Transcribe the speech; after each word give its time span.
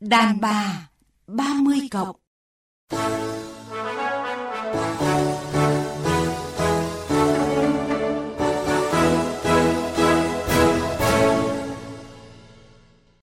Đàn 0.00 0.40
bà 0.40 0.88
30 1.26 1.78
cộng 1.90 2.16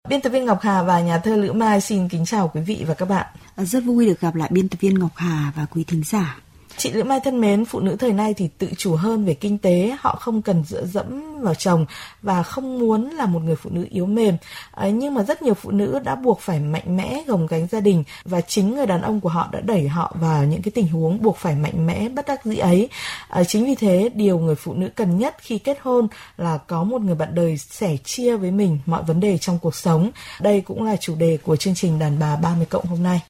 Biên 0.09 0.21
tập 0.21 0.29
viên 0.29 0.45
Ngọc 0.45 0.59
Hà 0.61 0.83
và 0.83 1.01
nhà 1.01 1.17
thơ 1.17 1.35
Lữ 1.35 1.53
Mai 1.53 1.81
xin 1.81 2.09
kính 2.09 2.25
chào 2.25 2.51
quý 2.53 2.61
vị 2.61 2.85
và 2.87 2.93
các 2.93 3.09
bạn. 3.09 3.25
Rất 3.57 3.83
vui 3.83 4.05
được 4.05 4.19
gặp 4.19 4.35
lại 4.35 4.49
biên 4.53 4.69
tập 4.69 4.77
viên 4.79 4.99
Ngọc 4.99 5.11
Hà 5.15 5.51
và 5.55 5.65
quý 5.65 5.83
thính 5.83 6.03
giả. 6.05 6.37
Chị 6.77 6.91
Lữ 6.91 7.03
Mai 7.03 7.19
thân 7.19 7.41
mến, 7.41 7.65
phụ 7.65 7.79
nữ 7.79 7.95
thời 7.99 8.13
nay 8.13 8.33
thì 8.33 8.49
tự 8.57 8.69
chủ 8.77 8.95
hơn 8.95 9.25
về 9.25 9.33
kinh 9.33 9.57
tế, 9.57 9.95
họ 9.99 10.15
không 10.15 10.41
cần 10.41 10.63
dựa 10.63 10.85
dẫm 10.85 11.41
vào 11.41 11.53
chồng 11.53 11.85
và 12.21 12.43
không 12.43 12.79
muốn 12.79 13.09
là 13.09 13.25
một 13.25 13.39
người 13.39 13.55
phụ 13.55 13.69
nữ 13.73 13.85
yếu 13.89 14.05
mềm. 14.05 14.37
À, 14.71 14.89
nhưng 14.89 15.13
mà 15.13 15.23
rất 15.23 15.41
nhiều 15.41 15.53
phụ 15.53 15.71
nữ 15.71 15.99
đã 16.03 16.15
buộc 16.15 16.39
phải 16.41 16.59
mạnh 16.59 16.97
mẽ 16.97 17.23
gồng 17.27 17.47
gánh 17.47 17.67
gia 17.71 17.79
đình 17.79 18.03
và 18.25 18.41
chính 18.41 18.75
người 18.75 18.85
đàn 18.85 19.01
ông 19.01 19.21
của 19.21 19.29
họ 19.29 19.49
đã 19.51 19.59
đẩy 19.61 19.87
họ 19.87 20.15
vào 20.19 20.43
những 20.43 20.61
cái 20.61 20.71
tình 20.71 20.87
huống 20.87 21.21
buộc 21.21 21.37
phải 21.37 21.55
mạnh 21.55 21.87
mẽ 21.87 22.09
bất 22.09 22.27
đắc 22.27 22.45
dĩ 22.45 22.57
ấy. 22.57 22.89
À, 23.29 23.43
chính 23.43 23.65
vì 23.65 23.75
thế, 23.75 24.09
điều 24.13 24.39
người 24.39 24.55
phụ 24.55 24.73
nữ 24.73 24.89
cần 24.95 25.17
nhất 25.17 25.35
khi 25.39 25.57
kết 25.57 25.77
hôn 25.81 26.07
là 26.37 26.57
có 26.57 26.83
một 26.83 27.01
người 27.01 27.15
bạn 27.15 27.35
đời 27.35 27.57
sẻ 27.57 27.97
chia 28.03 28.37
với 28.37 28.51
mình 28.51 28.79
mọi 28.85 29.03
vấn 29.03 29.19
đề 29.19 29.37
trong 29.37 29.59
cuộc 29.59 29.75
sống. 29.75 30.11
Đây 30.41 30.61
cũng 30.61 30.83
là 30.83 30.95
chủ 30.95 31.15
đề 31.15 31.37
của 31.43 31.55
chương 31.55 31.75
trình 31.75 31.99
Đàn 31.99 32.19
bà 32.19 32.35
30 32.35 32.65
cộng 32.69 32.85
hôm 32.85 33.03
nay. 33.03 33.21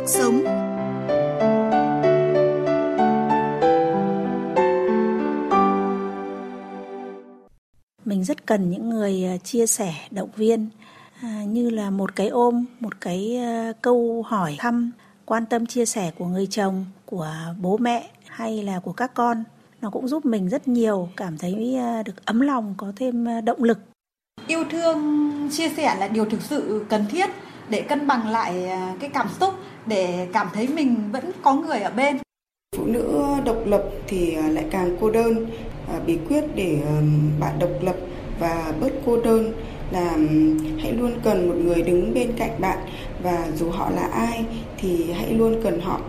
Cuộc 0.00 0.08
sống. 0.08 0.44
Mình 8.04 8.24
rất 8.24 8.46
cần 8.46 8.70
những 8.70 8.90
người 8.90 9.24
à, 9.24 9.36
chia 9.36 9.66
sẻ, 9.66 9.94
động 10.10 10.28
viên 10.36 10.68
à, 11.22 11.44
như 11.44 11.70
là 11.70 11.90
một 11.90 12.16
cái 12.16 12.28
ôm, 12.28 12.64
một 12.80 13.00
cái 13.00 13.36
à, 13.36 13.72
câu 13.82 14.24
hỏi 14.28 14.56
thăm, 14.58 14.90
quan 15.24 15.46
tâm 15.46 15.66
chia 15.66 15.84
sẻ 15.84 16.10
của 16.18 16.26
người 16.26 16.46
chồng, 16.46 16.84
của 17.06 17.34
bố 17.60 17.76
mẹ 17.76 18.10
hay 18.26 18.62
là 18.62 18.80
của 18.80 18.92
các 18.92 19.14
con. 19.14 19.44
Nó 19.80 19.90
cũng 19.90 20.08
giúp 20.08 20.26
mình 20.26 20.48
rất 20.48 20.68
nhiều, 20.68 21.08
cảm 21.16 21.38
thấy 21.38 21.76
được 22.06 22.24
ấm 22.24 22.40
lòng, 22.40 22.74
có 22.76 22.92
thêm 22.96 23.44
động 23.44 23.64
lực. 23.64 23.78
Yêu 24.46 24.64
thương, 24.70 24.98
chia 25.52 25.68
sẻ 25.68 25.96
là 26.00 26.08
điều 26.08 26.24
thực 26.24 26.42
sự 26.42 26.84
cần 26.88 27.04
thiết 27.10 27.30
để 27.70 27.82
cân 27.82 28.06
bằng 28.06 28.28
lại 28.28 28.68
à, 28.68 28.94
cái 29.00 29.10
cảm 29.14 29.28
xúc 29.40 29.54
để 29.86 30.28
cảm 30.32 30.48
thấy 30.54 30.68
mình 30.68 30.96
vẫn 31.12 31.30
có 31.42 31.54
người 31.54 31.80
ở 31.80 31.90
bên. 31.90 32.18
Phụ 32.76 32.84
nữ 32.86 33.22
độc 33.44 33.56
lập 33.66 33.82
thì 34.06 34.34
à, 34.34 34.48
lại 34.48 34.64
càng 34.70 34.96
cô 35.00 35.10
đơn 35.10 35.46
à, 35.88 36.00
bí 36.06 36.18
quyết 36.28 36.44
để 36.54 36.78
bạn 37.40 37.58
độc 37.58 37.70
lập 37.80 37.96
và 38.40 38.72
bớt 38.80 38.92
cô 39.06 39.22
đơn 39.22 39.52
là 39.90 40.16
hãy 40.82 40.92
luôn 40.92 41.12
cần 41.24 41.48
một 41.48 41.54
người 41.64 41.82
đứng 41.82 42.14
bên 42.14 42.32
cạnh 42.36 42.60
bạn 42.60 42.78
và 43.22 43.46
dù 43.56 43.70
họ 43.70 43.90
là 43.90 44.08
ai 44.12 44.44
thì 44.78 45.12
hãy 45.12 45.32
luôn 45.32 45.60
cần 45.64 45.80
họ. 45.80 46.00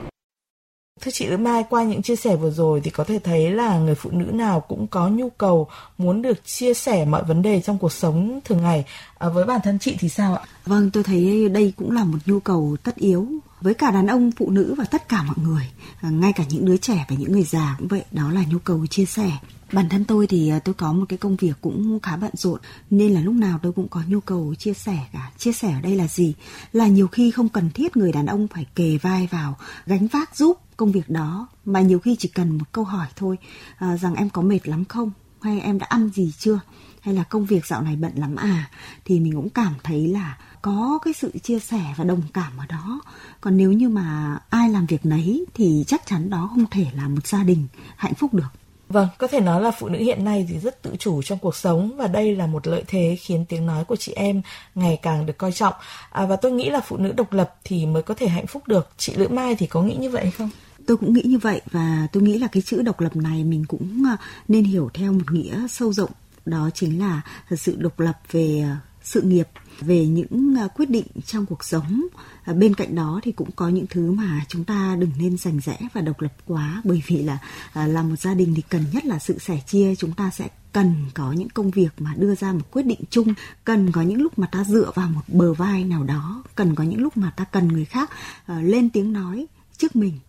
Thưa 1.02 1.12
chị 1.12 1.28
Mai, 1.28 1.64
qua 1.70 1.84
những 1.84 2.02
chia 2.02 2.16
sẻ 2.16 2.36
vừa 2.36 2.52
rồi 2.52 2.82
thì 2.84 2.92
có 2.92 3.04
thể 3.04 3.20
thấy 3.20 3.52
là 3.52 3.78
người 3.78 3.96
phụ 3.96 4.10
nữ 4.14 4.26
nào 4.26 4.60
cũng 4.60 4.88
có 4.88 5.08
nhu 5.08 5.30
cầu 5.30 5.68
muốn 5.98 6.22
được 6.22 6.46
chia 6.46 6.74
sẻ 6.74 7.06
mọi 7.06 7.24
vấn 7.24 7.42
đề 7.42 7.62
trong 7.62 7.78
cuộc 7.78 7.92
sống 7.92 8.40
thường 8.46 8.62
ngày. 8.62 8.86
À, 9.18 9.30
với 9.30 9.46
bản 9.46 9.60
thân 9.64 9.80
chị 9.80 9.96
thì 10.00 10.10
sao 10.10 10.36
ạ? 10.36 10.42
Vâng, 10.66 10.92
tôi 10.92 11.04
thấy 11.04 11.50
đây 11.50 11.74
cũng 11.78 11.92
là 11.92 12.04
một 12.04 12.18
nhu 12.26 12.40
cầu 12.40 12.78
tất 12.84 12.96
yếu 12.96 13.28
với 13.62 13.74
cả 13.74 13.92
đàn 13.92 14.08
ông, 14.08 14.32
phụ 14.32 14.50
nữ 14.50 14.76
và 14.78 14.84
tất 14.84 15.10
cả 15.10 15.24
mọi 15.24 15.36
người, 15.44 15.70
à, 16.02 16.10
ngay 16.10 16.34
cả 16.34 16.44
những 16.50 16.66
đứa 16.66 16.78
trẻ 16.78 17.06
và 17.10 17.16
những 17.20 17.32
người 17.32 17.44
già 17.44 17.76
cũng 17.80 17.88
vậy, 17.88 18.04
đó 18.12 18.32
là 18.32 18.44
nhu 18.50 18.60
cầu 18.60 18.88
chia 18.88 19.06
sẻ. 19.06 19.32
Bản 19.72 19.90
thân 19.90 20.06
tôi 20.06 20.28
thì 20.28 20.50
à, 20.50 20.60
tôi 20.60 20.74
có 20.74 20.94
một 20.94 21.06
cái 21.10 21.18
công 21.18 21.36
việc 21.36 21.54
cũng 21.62 22.00
khá 22.04 22.18
bận 22.18 22.32
rộn 22.34 22.60
nên 22.90 23.14
là 23.14 23.22
lúc 23.22 23.34
nào 23.34 23.60
tôi 23.64 23.72
cũng 23.72 23.88
có 23.88 24.02
nhu 24.08 24.20
cầu 24.20 24.56
chia 24.56 24.74
sẻ 24.74 24.98
cả. 25.14 25.32
Chia 25.38 25.52
sẻ 25.52 25.72
ở 25.72 25.82
đây 25.82 25.96
là 25.96 26.08
gì? 26.08 26.34
Là 26.74 26.88
nhiều 26.88 27.08
khi 27.08 27.32
không 27.32 27.50
cần 27.50 27.70
thiết 27.74 27.98
người 27.98 28.12
đàn 28.12 28.26
ông 28.26 28.48
phải 28.48 28.66
kề 28.76 28.98
vai 29.02 29.28
vào 29.32 29.58
gánh 29.86 30.08
vác 30.08 30.38
giúp 30.38 30.58
công 30.82 30.92
việc 30.92 31.10
đó 31.10 31.48
mà 31.66 31.82
nhiều 31.82 32.00
khi 32.00 32.16
chỉ 32.20 32.30
cần 32.30 32.58
một 32.58 32.66
câu 32.72 32.84
hỏi 32.84 33.08
thôi 33.16 33.38
à, 33.78 33.98
rằng 33.98 34.16
em 34.16 34.30
có 34.30 34.42
mệt 34.42 34.68
lắm 34.68 34.86
không 34.86 35.12
hay 35.42 35.60
em 35.60 35.80
đã 35.80 35.86
ăn 35.90 36.10
gì 36.10 36.34
chưa 36.38 36.60
hay 37.02 37.14
là 37.14 37.24
công 37.24 37.46
việc 37.46 37.66
dạo 37.66 37.82
này 37.82 37.96
bận 37.96 38.12
lắm 38.16 38.36
à 38.36 38.70
thì 39.06 39.20
mình 39.20 39.34
cũng 39.36 39.50
cảm 39.50 39.74
thấy 39.84 40.08
là 40.08 40.38
có 40.62 41.00
cái 41.04 41.14
sự 41.14 41.32
chia 41.44 41.60
sẻ 41.60 41.94
và 41.98 42.04
đồng 42.04 42.22
cảm 42.34 42.52
ở 42.58 42.66
đó 42.70 43.02
còn 43.42 43.58
nếu 43.58 43.72
như 43.72 43.90
mà 43.90 44.38
ai 44.50 44.70
làm 44.70 44.86
việc 44.86 45.06
nấy 45.06 45.46
thì 45.54 45.84
chắc 45.88 46.06
chắn 46.06 46.30
đó 46.30 46.50
không 46.52 46.66
thể 46.72 46.86
là 46.94 47.08
một 47.08 47.28
gia 47.28 47.44
đình 47.44 47.68
hạnh 47.96 48.14
phúc 48.14 48.34
được 48.34 48.50
Vâng, 48.90 49.08
có 49.18 49.28
thể 49.28 49.40
nói 49.40 49.62
là 49.62 49.72
phụ 49.72 49.90
nữ 49.90 50.00
hiện 50.00 50.26
nay 50.26 50.46
thì 50.50 50.60
rất 50.60 50.82
tự 50.82 50.96
chủ 51.00 51.22
trong 51.22 51.40
cuộc 51.40 51.56
sống 51.56 51.98
và 51.98 52.08
đây 52.08 52.36
là 52.36 52.48
một 52.48 52.68
lợi 52.68 52.84
thế 52.88 53.18
khiến 53.20 53.46
tiếng 53.50 53.66
nói 53.66 53.84
của 53.84 53.96
chị 53.96 54.14
em 54.16 54.42
ngày 54.76 55.00
càng 55.02 55.26
được 55.26 55.38
coi 55.38 55.52
trọng. 55.52 55.74
À, 56.12 56.26
và 56.26 56.36
tôi 56.36 56.52
nghĩ 56.52 56.70
là 56.70 56.80
phụ 56.80 56.98
nữ 56.98 57.12
độc 57.12 57.34
lập 57.34 57.56
thì 57.64 57.86
mới 57.86 58.04
có 58.04 58.14
thể 58.14 58.28
hạnh 58.28 58.48
phúc 58.48 58.68
được. 58.68 58.90
Chị 58.98 59.16
Lữ 59.16 59.28
Mai 59.28 59.56
thì 59.56 59.68
có 59.68 59.82
nghĩ 59.82 59.96
như 59.96 60.10
vậy 60.10 60.32
không? 60.38 60.50
Tôi 60.92 60.98
cũng 60.98 61.14
nghĩ 61.14 61.22
như 61.26 61.38
vậy 61.38 61.62
và 61.72 62.08
tôi 62.12 62.24
nghĩ 62.24 62.38
là 62.38 62.48
cái 62.48 62.64
chữ 62.66 62.82
độc 62.82 63.00
lập 63.00 63.16
này 63.16 63.44
mình 63.44 63.66
cũng 63.68 64.04
ờ, 64.10 64.18
nên 64.48 64.64
hiểu 64.64 64.90
theo 64.94 65.14
một 65.14 65.32
nghĩa 65.32 65.68
sâu 65.68 65.94
rộng. 65.94 66.12
Đó 66.46 66.70
chính 66.74 67.00
là 67.00 67.22
sự 67.58 67.76
độc 67.76 68.00
lập 68.00 68.20
về 68.32 68.64
ờ, 68.70 68.76
sự 69.04 69.22
nghiệp, 69.22 69.48
về 69.80 70.06
những 70.08 70.56
ờ, 70.60 70.68
quyết 70.68 70.90
định 70.90 71.06
trong 71.26 71.46
cuộc 71.46 71.64
sống. 71.64 72.08
Bên 72.56 72.74
cạnh 72.74 72.96
đó 72.96 73.20
thì 73.24 73.32
cũng 73.32 73.52
có 73.52 73.70
những 73.70 73.86
thứ 73.90 74.12
mà 74.12 74.46
chúng 74.48 74.64
ta 74.64 74.96
đừng 75.00 75.12
nên 75.18 75.38
giành 75.38 75.60
rẽ 75.60 75.78
và 75.94 76.02
độc 76.02 76.22
lập 76.22 76.34
quá, 76.46 76.82
bởi 76.84 77.02
vì 77.08 77.24
là 77.24 77.38
là 77.74 78.04
một 78.04 78.20
gia 78.20 78.34
đình 78.34 78.54
thì 78.56 78.62
cần 78.70 78.84
nhất 78.92 79.06
là 79.06 79.20
sự 79.20 79.38
sẻ 79.40 79.60
chia. 79.68 79.96
Chúng 79.96 80.14
ta 80.14 80.30
sẽ 80.30 80.48
cần 80.74 80.96
có 81.14 81.32
những 81.32 81.50
công 81.50 81.72
việc 81.72 81.90
mà 82.00 82.14
đưa 82.18 82.36
ra 82.36 82.54
một 82.54 82.72
quyết 82.72 82.84
định 82.86 83.02
chung, 83.10 83.34
cần 83.64 83.92
có 83.92 84.02
những 84.02 84.22
lúc 84.22 84.40
mà 84.40 84.48
ta 84.48 84.64
dựa 84.64 84.92
vào 84.96 85.10
một 85.10 85.22
bờ 85.28 85.54
vai 85.54 85.84
nào 85.84 86.04
đó, 86.04 86.44
cần 86.56 86.76
có 86.76 86.84
những 86.84 87.02
lúc 87.02 87.18
mà 87.18 87.32
ta 87.32 87.44
cần 87.44 87.68
người 87.68 87.86
khác 87.86 88.10
lên 88.48 88.90
tiếng 88.90 89.14
nói 89.14 89.46
trước 89.78 89.96
mình. 89.96 90.20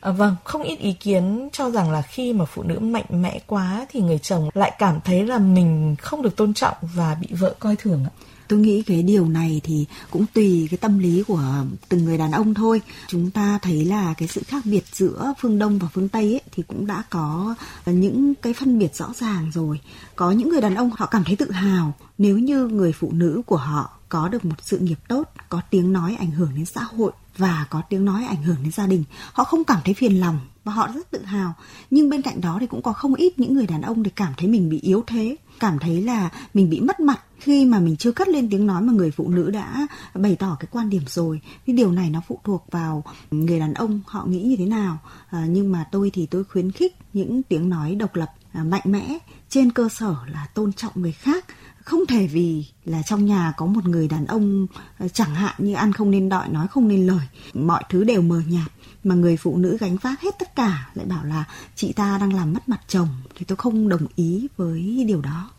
À, 0.00 0.12
vâng, 0.12 0.36
không 0.44 0.62
ít 0.62 0.78
ý 0.78 0.92
kiến 0.92 1.48
cho 1.52 1.70
rằng 1.70 1.90
là 1.90 2.02
khi 2.02 2.32
mà 2.32 2.44
phụ 2.44 2.62
nữ 2.62 2.78
mạnh 2.78 3.04
mẽ 3.10 3.40
quá 3.46 3.86
thì 3.90 4.00
người 4.00 4.18
chồng 4.18 4.50
lại 4.54 4.72
cảm 4.78 5.00
thấy 5.04 5.26
là 5.26 5.38
mình 5.38 5.96
không 6.02 6.22
được 6.22 6.36
tôn 6.36 6.54
trọng 6.54 6.76
và 6.82 7.16
bị 7.20 7.28
vợ 7.30 7.54
coi 7.58 7.76
thường 7.76 8.04
ạ. 8.04 8.12
Tôi 8.48 8.58
nghĩ 8.58 8.82
cái 8.82 9.02
điều 9.02 9.28
này 9.28 9.60
thì 9.64 9.86
cũng 10.10 10.26
tùy 10.34 10.68
cái 10.70 10.78
tâm 10.78 10.98
lý 10.98 11.22
của 11.26 11.64
từng 11.88 12.04
người 12.04 12.18
đàn 12.18 12.32
ông 12.32 12.54
thôi. 12.54 12.80
Chúng 13.08 13.30
ta 13.30 13.58
thấy 13.62 13.84
là 13.84 14.14
cái 14.18 14.28
sự 14.28 14.42
khác 14.46 14.62
biệt 14.64 14.84
giữa 14.92 15.34
phương 15.38 15.58
đông 15.58 15.78
và 15.78 15.88
phương 15.92 16.08
tây 16.08 16.32
ấy, 16.32 16.40
thì 16.52 16.62
cũng 16.62 16.86
đã 16.86 17.02
có 17.10 17.54
những 17.86 18.34
cái 18.42 18.52
phân 18.52 18.78
biệt 18.78 18.94
rõ 18.94 19.12
ràng 19.14 19.50
rồi. 19.54 19.80
Có 20.16 20.30
những 20.30 20.48
người 20.48 20.60
đàn 20.60 20.74
ông 20.74 20.90
họ 20.96 21.06
cảm 21.06 21.24
thấy 21.24 21.36
tự 21.36 21.50
hào 21.50 21.92
nếu 22.18 22.38
như 22.38 22.66
người 22.66 22.92
phụ 22.92 23.12
nữ 23.12 23.42
của 23.46 23.56
họ 23.56 23.90
có 24.08 24.28
được 24.28 24.44
một 24.44 24.54
sự 24.62 24.78
nghiệp 24.78 24.98
tốt 25.08 25.30
có 25.48 25.60
tiếng 25.70 25.92
nói 25.92 26.16
ảnh 26.18 26.30
hưởng 26.30 26.50
đến 26.54 26.64
xã 26.64 26.82
hội 26.82 27.12
và 27.36 27.66
có 27.70 27.82
tiếng 27.88 28.04
nói 28.04 28.24
ảnh 28.24 28.42
hưởng 28.42 28.56
đến 28.62 28.72
gia 28.72 28.86
đình. 28.86 29.04
Họ 29.32 29.44
không 29.44 29.64
cảm 29.64 29.80
thấy 29.84 29.94
phiền 29.94 30.20
lòng 30.20 30.38
và 30.64 30.72
họ 30.72 30.88
rất 30.94 31.10
tự 31.10 31.24
hào. 31.24 31.54
Nhưng 31.90 32.08
bên 32.08 32.22
cạnh 32.22 32.40
đó 32.40 32.56
thì 32.60 32.66
cũng 32.66 32.82
có 32.82 32.92
không 32.92 33.14
ít 33.14 33.38
những 33.38 33.54
người 33.54 33.66
đàn 33.66 33.82
ông 33.82 34.04
thì 34.04 34.10
cảm 34.10 34.32
thấy 34.36 34.48
mình 34.48 34.68
bị 34.68 34.80
yếu 34.80 35.04
thế 35.06 35.36
cảm 35.60 35.78
thấy 35.78 36.02
là 36.02 36.30
mình 36.54 36.70
bị 36.70 36.80
mất 36.80 37.00
mặt 37.00 37.20
khi 37.38 37.64
mà 37.64 37.80
mình 37.80 37.96
chưa 37.96 38.12
cất 38.12 38.28
lên 38.28 38.50
tiếng 38.50 38.66
nói 38.66 38.82
mà 38.82 38.92
người 38.92 39.10
phụ 39.10 39.28
nữ 39.28 39.50
đã 39.50 39.86
bày 40.14 40.36
tỏ 40.36 40.56
cái 40.60 40.68
quan 40.70 40.90
điểm 40.90 41.02
rồi. 41.06 41.40
Thì 41.66 41.72
điều 41.72 41.92
này 41.92 42.10
nó 42.10 42.20
phụ 42.28 42.40
thuộc 42.44 42.66
vào 42.70 43.04
người 43.30 43.58
đàn 43.58 43.74
ông 43.74 44.00
họ 44.06 44.24
nghĩ 44.24 44.42
như 44.42 44.56
thế 44.56 44.66
nào. 44.66 44.98
À, 45.30 45.46
nhưng 45.48 45.72
mà 45.72 45.84
tôi 45.92 46.10
thì 46.14 46.26
tôi 46.26 46.44
khuyến 46.44 46.72
khích 46.72 46.96
những 47.12 47.42
tiếng 47.42 47.68
nói 47.68 47.94
độc 47.94 48.16
lập 48.16 48.32
à, 48.52 48.64
mạnh 48.64 48.82
mẽ 48.84 49.18
trên 49.48 49.72
cơ 49.72 49.88
sở 49.88 50.14
là 50.32 50.46
tôn 50.54 50.72
trọng 50.72 50.92
người 50.94 51.12
khác 51.12 51.44
không 51.86 52.06
thể 52.06 52.26
vì 52.26 52.64
là 52.84 53.02
trong 53.02 53.24
nhà 53.24 53.52
có 53.56 53.66
một 53.66 53.86
người 53.86 54.08
đàn 54.08 54.26
ông 54.26 54.66
ờ, 54.98 55.08
chẳng 55.08 55.34
hạn 55.34 55.54
như 55.58 55.74
ăn 55.74 55.92
không 55.92 56.10
nên 56.10 56.28
đọi 56.28 56.48
nói 56.48 56.66
không 56.68 56.88
nên 56.88 57.06
lời, 57.06 57.26
mọi 57.54 57.84
thứ 57.88 58.04
đều 58.04 58.22
mờ 58.22 58.42
nhạt, 58.48 58.72
mà 59.04 59.14
người 59.14 59.36
phụ 59.36 59.56
nữ 59.56 59.76
gánh 59.80 59.96
vác 59.96 60.20
hết 60.20 60.34
tất 60.38 60.56
cả, 60.56 60.90
lại 60.94 61.06
bảo 61.06 61.24
là, 61.24 61.44
chị 61.74 61.92
ta 61.92 62.18
đang 62.20 62.34
làm 62.34 62.52
mất 62.52 62.68
mặt 62.68 62.80
chồng, 62.88 63.08
thì 63.34 63.44
tôi 63.44 63.56
không 63.56 63.88
đồng 63.88 64.06
ý 64.16 64.48
với 64.56 65.04
điều 65.06 65.20
đó 65.20 65.50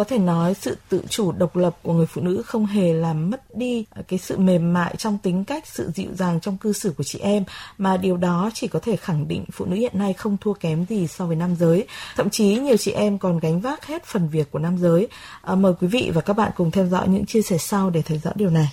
có 0.00 0.04
thể 0.04 0.18
nói 0.18 0.54
sự 0.54 0.76
tự 0.88 1.02
chủ 1.08 1.32
độc 1.32 1.56
lập 1.56 1.76
của 1.82 1.92
người 1.92 2.06
phụ 2.06 2.22
nữ 2.22 2.42
không 2.46 2.66
hề 2.66 2.92
làm 2.92 3.30
mất 3.30 3.56
đi 3.56 3.84
cái 4.08 4.18
sự 4.18 4.38
mềm 4.38 4.72
mại 4.72 4.96
trong 4.96 5.18
tính 5.18 5.44
cách 5.44 5.66
sự 5.66 5.90
dịu 5.94 6.10
dàng 6.14 6.40
trong 6.40 6.56
cư 6.56 6.72
xử 6.72 6.94
của 6.96 7.04
chị 7.04 7.18
em. 7.18 7.44
Mà 7.78 7.96
điều 7.96 8.16
đó 8.16 8.50
chỉ 8.54 8.68
có 8.68 8.78
thể 8.78 8.96
khẳng 8.96 9.28
định 9.28 9.44
phụ 9.52 9.64
nữ 9.64 9.76
hiện 9.76 9.98
nay 9.98 10.12
không 10.12 10.36
thua 10.40 10.52
kém 10.52 10.86
gì 10.88 11.06
so 11.06 11.26
với 11.26 11.36
nam 11.36 11.56
giới. 11.56 11.86
Thậm 12.16 12.30
chí 12.30 12.56
nhiều 12.58 12.76
chị 12.76 12.90
em 12.90 13.18
còn 13.18 13.38
gánh 13.38 13.60
vác 13.60 13.86
hết 13.86 14.04
phần 14.04 14.28
việc 14.28 14.50
của 14.50 14.58
nam 14.58 14.78
giới. 14.78 15.08
À, 15.42 15.54
mời 15.54 15.72
quý 15.80 15.86
vị 15.86 16.10
và 16.14 16.20
các 16.20 16.32
bạn 16.32 16.52
cùng 16.56 16.70
theo 16.70 16.86
dõi 16.86 17.08
những 17.08 17.26
chia 17.26 17.42
sẻ 17.42 17.58
sau 17.58 17.90
để 17.90 18.02
thấy 18.02 18.18
rõ 18.18 18.30
điều 18.34 18.50
này. 18.50 18.68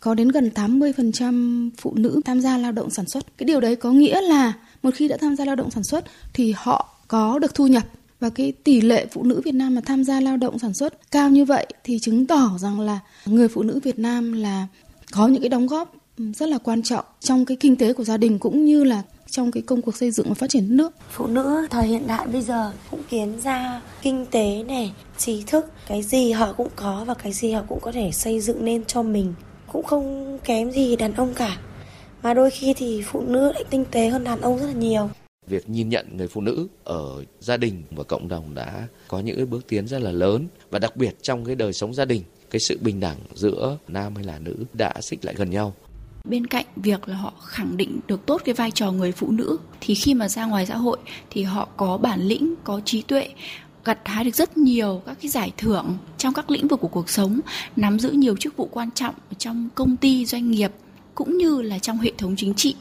Có 0.00 0.14
đến 0.14 0.28
gần 0.28 0.50
80% 0.54 1.70
phụ 1.78 1.92
nữ 1.96 2.20
tham 2.24 2.40
gia 2.40 2.58
lao 2.58 2.72
động 2.72 2.90
sản 2.90 3.08
xuất. 3.08 3.38
Cái 3.38 3.44
điều 3.44 3.60
đấy 3.60 3.76
có 3.76 3.90
nghĩa 3.90 4.20
là 4.20 4.52
một 4.82 4.90
khi 4.94 5.08
đã 5.08 5.16
tham 5.20 5.36
gia 5.36 5.44
lao 5.44 5.56
động 5.56 5.70
sản 5.70 5.84
xuất 5.84 6.04
thì 6.32 6.54
họ 6.56 6.94
có 7.08 7.38
được 7.38 7.54
thu 7.54 7.66
nhập 7.66 7.84
và 8.20 8.30
cái 8.30 8.52
tỷ 8.64 8.80
lệ 8.80 9.06
phụ 9.12 9.22
nữ 9.22 9.40
Việt 9.44 9.54
Nam 9.54 9.74
mà 9.74 9.80
tham 9.86 10.04
gia 10.04 10.20
lao 10.20 10.36
động 10.36 10.58
sản 10.58 10.74
xuất 10.74 11.10
cao 11.10 11.30
như 11.30 11.44
vậy 11.44 11.66
thì 11.84 11.98
chứng 11.98 12.26
tỏ 12.26 12.50
rằng 12.58 12.80
là 12.80 12.98
người 13.26 13.48
phụ 13.48 13.62
nữ 13.62 13.80
Việt 13.82 13.98
Nam 13.98 14.32
là 14.32 14.66
có 15.12 15.28
những 15.28 15.42
cái 15.42 15.48
đóng 15.48 15.66
góp 15.66 15.94
rất 16.18 16.48
là 16.48 16.58
quan 16.58 16.82
trọng 16.82 17.04
trong 17.20 17.44
cái 17.44 17.56
kinh 17.56 17.76
tế 17.76 17.92
của 17.92 18.04
gia 18.04 18.16
đình 18.16 18.38
cũng 18.38 18.64
như 18.64 18.84
là 18.84 19.02
trong 19.30 19.52
cái 19.52 19.62
công 19.62 19.82
cuộc 19.82 19.96
xây 19.96 20.10
dựng 20.10 20.28
và 20.28 20.34
phát 20.34 20.50
triển 20.50 20.76
nước. 20.76 20.92
Phụ 21.10 21.26
nữ 21.26 21.66
thời 21.70 21.86
hiện 21.86 22.06
đại 22.06 22.26
bây 22.26 22.42
giờ 22.42 22.72
cũng 22.90 23.02
kiến 23.10 23.40
ra 23.44 23.80
kinh 24.02 24.26
tế 24.26 24.64
này, 24.68 24.92
trí 25.18 25.42
thức, 25.46 25.72
cái 25.86 26.02
gì 26.02 26.32
họ 26.32 26.52
cũng 26.52 26.68
có 26.76 27.04
và 27.06 27.14
cái 27.14 27.32
gì 27.32 27.52
họ 27.52 27.62
cũng 27.68 27.80
có 27.80 27.92
thể 27.92 28.10
xây 28.12 28.40
dựng 28.40 28.64
nên 28.64 28.84
cho 28.84 29.02
mình. 29.02 29.34
Cũng 29.72 29.84
không 29.84 30.38
kém 30.44 30.70
gì 30.70 30.96
đàn 30.96 31.14
ông 31.14 31.34
cả. 31.34 31.56
Mà 32.22 32.34
đôi 32.34 32.50
khi 32.50 32.74
thì 32.76 33.02
phụ 33.06 33.20
nữ 33.20 33.52
lại 33.52 33.64
tinh 33.70 33.84
tế 33.90 34.08
hơn 34.08 34.24
đàn 34.24 34.40
ông 34.40 34.58
rất 34.58 34.66
là 34.66 34.72
nhiều 34.72 35.10
việc 35.50 35.68
nhìn 35.68 35.88
nhận 35.88 36.06
người 36.16 36.28
phụ 36.28 36.40
nữ 36.40 36.66
ở 36.84 37.24
gia 37.40 37.56
đình 37.56 37.82
và 37.90 38.04
cộng 38.04 38.28
đồng 38.28 38.54
đã 38.54 38.88
có 39.08 39.20
những 39.20 39.50
bước 39.50 39.66
tiến 39.68 39.86
rất 39.86 40.02
là 40.02 40.10
lớn. 40.10 40.46
Và 40.70 40.78
đặc 40.78 40.96
biệt 40.96 41.16
trong 41.22 41.44
cái 41.44 41.54
đời 41.54 41.72
sống 41.72 41.94
gia 41.94 42.04
đình, 42.04 42.22
cái 42.50 42.60
sự 42.60 42.78
bình 42.80 43.00
đẳng 43.00 43.16
giữa 43.34 43.78
nam 43.88 44.14
hay 44.16 44.24
là 44.24 44.38
nữ 44.38 44.56
đã 44.72 44.94
xích 45.00 45.24
lại 45.24 45.34
gần 45.38 45.50
nhau. 45.50 45.74
Bên 46.24 46.46
cạnh 46.46 46.66
việc 46.76 47.08
là 47.08 47.16
họ 47.16 47.32
khẳng 47.44 47.76
định 47.76 48.00
được 48.06 48.26
tốt 48.26 48.42
cái 48.44 48.54
vai 48.54 48.70
trò 48.70 48.92
người 48.92 49.12
phụ 49.12 49.30
nữ, 49.30 49.58
thì 49.80 49.94
khi 49.94 50.14
mà 50.14 50.28
ra 50.28 50.46
ngoài 50.46 50.66
xã 50.66 50.76
hội 50.76 50.98
thì 51.30 51.42
họ 51.42 51.68
có 51.76 51.98
bản 51.98 52.20
lĩnh, 52.20 52.54
có 52.64 52.80
trí 52.84 53.02
tuệ, 53.02 53.28
gặt 53.84 53.98
hái 54.04 54.24
được 54.24 54.34
rất 54.34 54.56
nhiều 54.56 55.02
các 55.06 55.18
cái 55.22 55.28
giải 55.28 55.52
thưởng 55.56 55.96
trong 56.18 56.34
các 56.34 56.50
lĩnh 56.50 56.68
vực 56.68 56.80
của 56.80 56.88
cuộc 56.88 57.10
sống, 57.10 57.40
nắm 57.76 57.98
giữ 57.98 58.10
nhiều 58.10 58.36
chức 58.36 58.56
vụ 58.56 58.68
quan 58.72 58.90
trọng 58.90 59.14
trong 59.38 59.68
công 59.74 59.96
ty, 59.96 60.26
doanh 60.26 60.50
nghiệp, 60.50 60.70
cũng 61.14 61.38
như 61.38 61.62
là 61.62 61.78
trong 61.78 61.98
hệ 61.98 62.12
thống 62.18 62.34
chính 62.36 62.54
trị. 62.54 62.74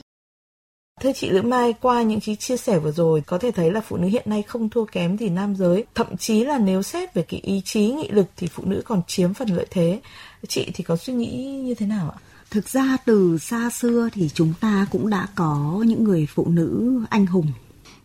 Thưa 1.01 1.11
chị 1.15 1.29
Lữ 1.29 1.41
Mai, 1.41 1.73
qua 1.81 2.01
những 2.01 2.19
cái 2.19 2.35
chia 2.35 2.57
sẻ 2.57 2.79
vừa 2.79 2.91
rồi 2.91 3.21
có 3.21 3.37
thể 3.37 3.51
thấy 3.51 3.71
là 3.71 3.81
phụ 3.81 3.97
nữ 3.97 4.07
hiện 4.07 4.23
nay 4.25 4.41
không 4.41 4.69
thua 4.69 4.85
kém 4.85 5.17
gì 5.17 5.29
nam 5.29 5.55
giới. 5.55 5.85
Thậm 5.95 6.17
chí 6.17 6.43
là 6.43 6.57
nếu 6.57 6.81
xét 6.81 7.13
về 7.13 7.25
cái 7.29 7.39
ý 7.39 7.61
chí 7.65 7.91
nghị 7.91 8.09
lực 8.09 8.25
thì 8.37 8.47
phụ 8.47 8.63
nữ 8.65 8.81
còn 8.85 9.01
chiếm 9.07 9.33
phần 9.33 9.49
lợi 9.49 9.65
thế. 9.69 10.01
Chị 10.47 10.71
thì 10.73 10.83
có 10.83 10.97
suy 10.97 11.13
nghĩ 11.13 11.61
như 11.63 11.73
thế 11.73 11.85
nào 11.85 12.09
ạ? 12.09 12.17
Thực 12.51 12.69
ra 12.69 12.97
từ 13.05 13.37
xa 13.37 13.69
xưa 13.69 14.09
thì 14.13 14.29
chúng 14.33 14.53
ta 14.59 14.87
cũng 14.91 15.09
đã 15.09 15.27
có 15.35 15.83
những 15.87 16.03
người 16.03 16.27
phụ 16.33 16.47
nữ 16.49 17.01
anh 17.09 17.25
hùng 17.25 17.47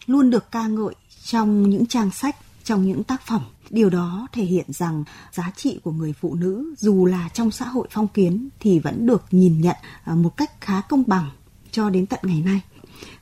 luôn 0.07 0.31
được 0.31 0.51
ca 0.51 0.67
ngợi 0.67 0.95
trong 1.25 1.71
những 1.71 1.87
trang 1.87 2.11
sách, 2.11 2.37
trong 2.65 2.87
những 2.87 3.05
tác 3.05 3.27
phẩm. 3.27 3.43
Điều 3.71 3.91
đó 3.91 4.27
thể 4.33 4.45
hiện 4.45 4.67
rằng 4.69 5.05
giá 5.33 5.53
trị 5.57 5.81
của 5.85 5.93
người 5.93 6.15
phụ 6.21 6.35
nữ 6.35 6.75
dù 6.79 7.07
là 7.07 7.29
trong 7.35 7.51
xã 7.51 7.65
hội 7.65 7.89
phong 7.91 8.09
kiến 8.09 8.49
thì 8.61 8.79
vẫn 8.79 9.07
được 9.07 9.23
nhìn 9.31 9.61
nhận 9.61 9.77
à, 10.05 10.15
một 10.15 10.37
cách 10.37 10.61
khá 10.61 10.81
công 10.81 11.03
bằng 11.07 11.31
cho 11.71 11.91
đến 11.91 12.07
tận 12.07 12.21
ngày 12.23 12.43
nay. 12.45 12.61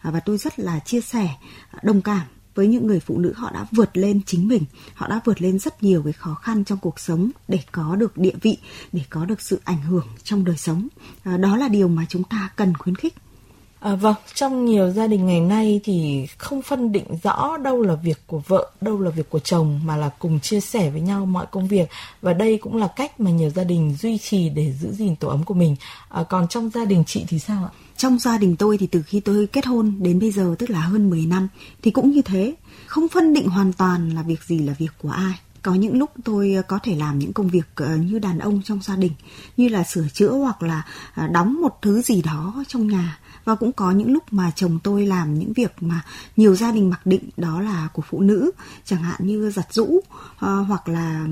À, 0.01 0.11
và 0.11 0.21
tôi 0.21 0.39
rất 0.39 0.59
là 0.59 0.79
chia 0.79 1.01
sẻ, 1.01 1.29
à, 1.71 1.79
đồng 1.83 2.03
cảm 2.03 2.27
với 2.55 2.67
những 2.67 2.87
người 2.87 3.01
phụ 3.01 3.19
nữ 3.19 3.33
họ 3.37 3.51
đã 3.51 3.67
vượt 3.73 3.97
lên 3.97 4.21
chính 4.27 4.49
mình 4.49 4.65
họ 4.95 5.09
đã 5.09 5.21
vượt 5.25 5.43
lên 5.43 5.59
rất 5.59 5.83
nhiều 5.83 6.03
cái 6.03 6.13
khó 6.13 6.35
khăn 6.35 6.65
trong 6.65 6.79
cuộc 6.79 7.01
sống 7.01 7.31
để 7.49 7.59
có 7.73 7.97
được 7.97 8.19
địa 8.19 8.35
vị 8.43 8.59
để 8.93 9.03
có 9.11 9.25
được 9.25 9.41
sự 9.41 9.61
ảnh 9.65 9.83
hưởng 9.83 10.07
trong 10.23 10.45
đời 10.45 10.57
sống. 10.57 10.89
À, 11.25 11.37
đó 11.37 11.57
là 11.57 11.69
điều 11.69 11.89
mà 11.89 12.07
chúng 12.09 12.25
ta 12.25 12.51
cần 12.57 12.77
khuyến 12.77 12.95
khích. 12.95 13.15
À, 13.82 13.94
vâng, 13.94 14.14
trong 14.34 14.64
nhiều 14.64 14.90
gia 14.90 15.06
đình 15.06 15.26
ngày 15.26 15.40
nay 15.40 15.81
thì 15.84 16.26
không 16.38 16.62
phân 16.62 16.93
định 16.93 17.05
rõ 17.23 17.56
đâu 17.56 17.82
là 17.82 17.94
việc 17.94 18.19
của 18.26 18.38
vợ, 18.38 18.70
đâu 18.81 19.00
là 19.00 19.11
việc 19.11 19.31
của 19.31 19.38
chồng 19.38 19.81
mà 19.84 19.96
là 19.96 20.11
cùng 20.19 20.40
chia 20.40 20.61
sẻ 20.61 20.90
với 20.90 21.00
nhau 21.00 21.26
mọi 21.26 21.46
công 21.50 21.69
việc 21.69 21.88
và 22.23 22.32
đây 22.32 22.58
cũng 22.58 22.76
là 22.76 22.88
cách 22.96 23.20
mà 23.20 23.31
nhiều 23.31 23.50
gia 23.50 23.64
đình 23.64 23.96
duy 24.00 24.19
trì 24.19 24.49
để 24.49 24.73
giữ 24.73 24.93
gìn 24.93 25.17
tổ 25.17 25.29
ấm 25.29 25.44
của 25.44 25.55
mình. 25.55 25.76
À, 26.08 26.23
còn 26.23 26.49
trong 26.49 26.70
gia 26.70 26.84
đình 26.84 27.05
chị 27.06 27.25
thì 27.29 27.38
sao 27.38 27.64
ạ? 27.64 27.70
Trong 27.96 28.19
gia 28.19 28.38
đình 28.38 28.56
tôi 28.56 28.79
thì 28.79 28.87
từ 28.87 29.02
khi 29.02 29.20
tôi 29.20 29.46
kết 29.46 29.67
hôn 29.67 29.94
đến 29.99 30.19
bây 30.19 30.31
giờ 30.31 30.55
tức 30.58 30.70
là 30.70 30.81
hơn 30.81 31.11
10 31.11 31.26
năm 31.26 31.49
thì 31.82 31.90
cũng 31.90 32.11
như 32.11 32.23
thế, 32.23 32.55
không 32.87 33.08
phân 33.08 33.35
định 33.35 33.49
hoàn 33.49 33.73
toàn 33.73 34.11
là 34.11 34.23
việc 34.23 34.43
gì 34.44 34.58
là 34.58 34.73
việc 34.78 34.93
của 35.02 35.11
ai 35.11 35.35
có 35.62 35.75
những 35.75 35.99
lúc 35.99 36.11
tôi 36.25 36.55
ờ, 36.55 36.62
có 36.62 36.79
thể 36.82 36.97
làm 36.97 37.19
những 37.19 37.32
công 37.32 37.49
việc 37.49 37.67
ờ, 37.75 37.97
như 37.97 38.19
đàn 38.19 38.38
ông 38.38 38.62
trong 38.64 38.82
gia 38.82 38.97
đình, 38.97 39.12
như 39.56 39.69
là 39.69 39.85
sửa 39.85 40.05
chữa 40.12 40.31
hoặc 40.31 40.62
là 40.62 40.87
ờ, 41.14 41.26
đóng 41.26 41.61
một 41.61 41.79
thứ 41.82 42.03
gì 42.03 42.23
đó 42.23 42.64
trong 42.69 42.87
nhà. 42.87 43.19
Và 43.44 43.55
cũng 43.55 43.73
có 43.73 43.91
những 43.91 44.12
lúc 44.12 44.23
mà 44.31 44.50
chồng 44.56 44.79
tôi 44.82 45.06
làm 45.06 45.38
những 45.38 45.53
việc 45.53 45.73
mà 45.81 46.05
nhiều 46.37 46.55
gia 46.55 46.73
đình 46.73 46.91
mặc 46.91 47.06
định, 47.06 47.29
đó 47.37 47.61
là 47.61 47.88
của 47.93 48.03
phụ 48.11 48.20
nữ, 48.20 48.50
chẳng 48.85 49.03
hạn 49.03 49.26
như 49.26 49.50
giặt 49.50 49.73
rũ 49.73 50.00
hoặc 50.38 50.88
là 50.88 51.26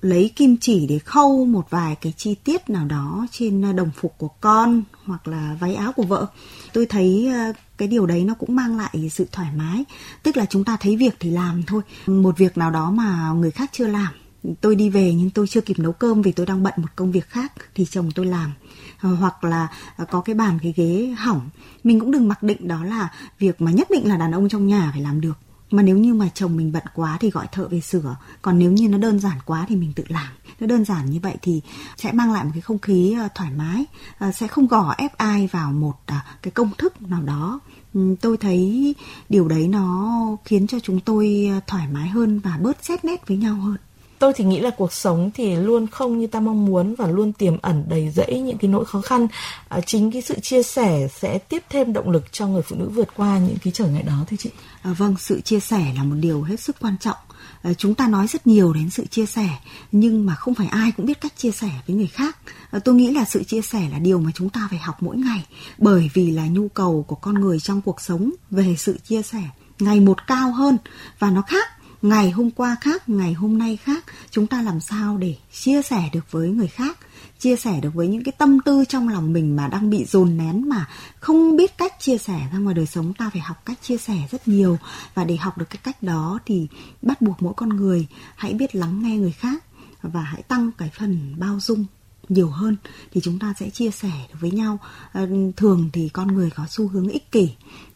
lấy 0.00 0.30
kim 0.36 0.56
chỉ 0.60 0.86
để 0.86 0.98
khâu 0.98 1.44
một 1.44 1.70
vài 1.70 1.96
cái 2.00 2.12
chi 2.16 2.34
tiết 2.34 2.70
nào 2.70 2.84
đó 2.84 3.26
trên 3.30 3.76
đồng 3.76 3.90
phục 4.00 4.14
của 4.18 4.28
con 4.28 4.82
hoặc 5.04 5.28
là 5.28 5.56
váy 5.60 5.74
áo 5.74 5.92
của 5.92 6.02
vợ. 6.02 6.26
Tôi 6.72 6.86
thấy 6.86 7.32
cái 7.78 7.88
điều 7.88 8.06
đấy 8.06 8.24
nó 8.24 8.34
cũng 8.34 8.56
mang 8.56 8.76
lại 8.76 9.10
sự 9.12 9.26
thoải 9.32 9.48
mái. 9.56 9.84
Tức 10.22 10.36
là 10.36 10.46
chúng 10.46 10.64
ta 10.64 10.76
thấy 10.80 10.96
việc 10.96 11.16
thì 11.20 11.30
làm 11.30 11.62
thôi. 11.62 11.82
Một 12.06 12.38
việc 12.38 12.58
nào 12.58 12.70
đó 12.70 12.90
mà 12.90 13.32
người 13.32 13.50
khác 13.50 13.70
chưa 13.72 13.86
làm. 13.86 14.12
Tôi 14.60 14.76
đi 14.76 14.90
về 14.90 15.14
nhưng 15.14 15.30
tôi 15.30 15.46
chưa 15.46 15.60
kịp 15.60 15.78
nấu 15.78 15.92
cơm 15.92 16.22
vì 16.22 16.32
tôi 16.32 16.46
đang 16.46 16.62
bận 16.62 16.74
một 16.76 16.88
công 16.96 17.12
việc 17.12 17.28
khác 17.28 17.52
thì 17.74 17.84
chồng 17.84 18.10
tôi 18.14 18.26
làm. 18.26 18.52
Ờ, 19.00 19.14
hoặc 19.14 19.44
là 19.44 19.68
ờ, 19.96 20.04
có 20.10 20.20
cái 20.20 20.34
bàn, 20.34 20.58
cái 20.62 20.72
ghế 20.76 21.14
hỏng. 21.18 21.48
Mình 21.84 22.00
cũng 22.00 22.10
đừng 22.10 22.28
mặc 22.28 22.42
định 22.42 22.68
đó 22.68 22.84
là 22.84 23.08
việc 23.38 23.60
mà 23.60 23.70
nhất 23.70 23.88
định 23.90 24.08
là 24.08 24.16
đàn 24.16 24.32
ông 24.32 24.48
trong 24.48 24.66
nhà 24.66 24.90
phải 24.92 25.02
làm 25.02 25.20
được. 25.20 25.38
Mà 25.70 25.82
nếu 25.82 25.98
như 25.98 26.14
mà 26.14 26.28
chồng 26.34 26.56
mình 26.56 26.72
bận 26.72 26.82
quá 26.94 27.18
thì 27.20 27.30
gọi 27.30 27.46
thợ 27.52 27.68
về 27.68 27.80
sửa. 27.80 28.16
Còn 28.42 28.58
nếu 28.58 28.72
như 28.72 28.88
nó 28.88 28.98
đơn 28.98 29.20
giản 29.20 29.38
quá 29.44 29.66
thì 29.68 29.76
mình 29.76 29.92
tự 29.92 30.04
làm 30.08 30.28
nó 30.60 30.66
đơn 30.66 30.84
giản 30.84 31.10
như 31.10 31.18
vậy 31.22 31.34
thì 31.42 31.60
sẽ 31.96 32.12
mang 32.12 32.32
lại 32.32 32.44
một 32.44 32.50
cái 32.54 32.60
không 32.60 32.78
khí 32.78 33.16
ờ, 33.20 33.28
thoải 33.34 33.50
mái 33.50 33.84
sẽ 34.32 34.46
không 34.46 34.66
gò 34.66 34.94
ép 34.98 35.16
ai 35.16 35.48
vào 35.52 35.72
một 35.72 35.94
cái 36.42 36.50
công 36.54 36.70
thức 36.78 37.02
nào 37.02 37.22
đó. 37.22 37.60
Ừ, 37.94 38.14
tôi 38.20 38.36
thấy 38.36 38.94
điều 39.28 39.48
đấy 39.48 39.68
nó 39.68 40.18
khiến 40.44 40.66
cho 40.66 40.78
chúng 40.80 41.00
tôi 41.00 41.50
thoải 41.66 41.86
mái 41.92 42.08
hơn 42.08 42.38
và 42.38 42.58
bớt 42.60 42.84
xét 42.84 43.04
nét 43.04 43.28
với 43.28 43.36
nhau 43.36 43.54
hơn. 43.54 43.76
Tôi 44.18 44.32
thì 44.36 44.44
nghĩ 44.44 44.60
là 44.60 44.70
cuộc 44.70 44.92
sống 44.92 45.30
thì 45.34 45.56
luôn 45.56 45.86
không 45.86 46.18
như 46.18 46.26
ta 46.26 46.40
mong 46.40 46.64
muốn 46.64 46.94
và 46.94 47.06
luôn 47.06 47.32
tiềm 47.32 47.56
ẩn 47.62 47.84
đầy 47.88 48.10
rẫy 48.10 48.40
những 48.40 48.58
cái 48.58 48.70
nỗi 48.70 48.84
khó 48.84 49.00
khăn. 49.00 49.26
À, 49.68 49.80
chính 49.80 50.10
cái 50.10 50.22
sự 50.22 50.40
chia 50.40 50.62
sẻ 50.62 51.08
sẽ 51.20 51.38
tiếp 51.38 51.62
thêm 51.70 51.92
động 51.92 52.10
lực 52.10 52.32
cho 52.32 52.46
người 52.46 52.62
phụ 52.62 52.76
nữ 52.76 52.88
vượt 52.88 53.08
qua 53.16 53.38
những 53.38 53.56
cái 53.64 53.72
trở 53.72 53.86
ngại 53.86 54.02
đó 54.02 54.24
thưa 54.26 54.36
chị. 54.36 54.50
À, 54.82 54.92
vâng 54.98 55.14
sự 55.18 55.40
chia 55.40 55.60
sẻ 55.60 55.92
là 55.96 56.04
một 56.04 56.16
điều 56.20 56.42
hết 56.42 56.60
sức 56.60 56.76
quan 56.80 56.96
trọng. 57.00 57.16
à, 57.28 57.33
Ờ, 57.64 57.74
chúng 57.74 57.94
ta 57.94 58.08
nói 58.08 58.26
rất 58.26 58.46
nhiều 58.46 58.72
đến 58.72 58.90
sự 58.90 59.06
chia 59.06 59.26
sẻ, 59.26 59.48
nhưng 59.92 60.26
mà 60.26 60.34
không 60.34 60.54
phải 60.54 60.66
ai 60.66 60.92
cũng 60.96 61.06
biết 61.06 61.20
cách 61.20 61.32
chia 61.36 61.50
sẻ 61.50 61.70
với 61.86 61.96
người 61.96 62.06
khác. 62.06 62.38
Ờ, 62.70 62.78
tôi 62.78 62.94
nghĩ 62.94 63.10
là 63.10 63.24
sự 63.24 63.44
chia 63.44 63.62
sẻ 63.62 63.88
là 63.92 63.98
điều 63.98 64.20
mà 64.20 64.30
chúng 64.34 64.50
ta 64.50 64.66
phải 64.70 64.78
học 64.78 65.02
mỗi 65.02 65.16
ngày, 65.16 65.46
bởi 65.78 66.10
vì 66.14 66.30
là 66.30 66.46
nhu 66.46 66.68
cầu 66.68 67.04
của 67.08 67.16
con 67.16 67.34
người 67.34 67.60
trong 67.60 67.80
cuộc 67.80 68.00
sống 68.00 68.30
về 68.50 68.76
sự 68.78 68.98
chia 69.04 69.22
sẻ 69.22 69.42
ngày 69.78 70.00
một 70.00 70.26
cao 70.26 70.52
hơn 70.52 70.76
và 71.18 71.30
nó 71.30 71.42
khác 71.42 71.73
ngày 72.04 72.30
hôm 72.30 72.50
qua 72.50 72.76
khác, 72.80 73.08
ngày 73.08 73.32
hôm 73.32 73.58
nay 73.58 73.76
khác, 73.76 74.04
chúng 74.30 74.46
ta 74.46 74.62
làm 74.62 74.80
sao 74.80 75.16
để 75.16 75.34
chia 75.52 75.82
sẻ 75.82 76.10
được 76.12 76.30
với 76.30 76.48
người 76.48 76.68
khác, 76.68 76.98
chia 77.38 77.56
sẻ 77.56 77.80
được 77.80 77.94
với 77.94 78.08
những 78.08 78.24
cái 78.24 78.32
tâm 78.38 78.60
tư 78.60 78.84
trong 78.88 79.08
lòng 79.08 79.32
mình 79.32 79.56
mà 79.56 79.68
đang 79.68 79.90
bị 79.90 80.04
dồn 80.04 80.36
nén 80.36 80.68
mà 80.68 80.88
không 81.20 81.56
biết 81.56 81.78
cách 81.78 81.92
chia 81.98 82.18
sẻ 82.18 82.40
ra 82.52 82.58
ngoài 82.58 82.74
đời 82.74 82.86
sống. 82.86 83.14
Ta 83.14 83.30
phải 83.30 83.40
học 83.40 83.56
cách 83.64 83.78
chia 83.82 83.96
sẻ 83.96 84.14
rất 84.30 84.48
nhiều 84.48 84.78
và 85.14 85.24
để 85.24 85.36
học 85.36 85.58
được 85.58 85.70
cái 85.70 85.78
cách 85.82 86.02
đó 86.02 86.38
thì 86.46 86.66
bắt 87.02 87.22
buộc 87.22 87.42
mỗi 87.42 87.52
con 87.56 87.68
người 87.68 88.06
hãy 88.36 88.54
biết 88.54 88.74
lắng 88.74 89.02
nghe 89.02 89.16
người 89.16 89.32
khác 89.32 89.64
và 90.02 90.20
hãy 90.20 90.42
tăng 90.42 90.70
cái 90.78 90.90
phần 90.98 91.34
bao 91.38 91.58
dung 91.60 91.86
nhiều 92.28 92.48
hơn 92.48 92.76
thì 93.12 93.20
chúng 93.24 93.38
ta 93.38 93.54
sẽ 93.58 93.70
chia 93.70 93.90
sẻ 93.90 94.12
được 94.28 94.38
với 94.40 94.50
nhau. 94.50 94.78
Ờ, 95.12 95.28
thường 95.56 95.90
thì 95.92 96.08
con 96.08 96.28
người 96.28 96.50
có 96.50 96.66
xu 96.68 96.88
hướng 96.88 97.08
ích 97.08 97.32
kỷ 97.32 97.50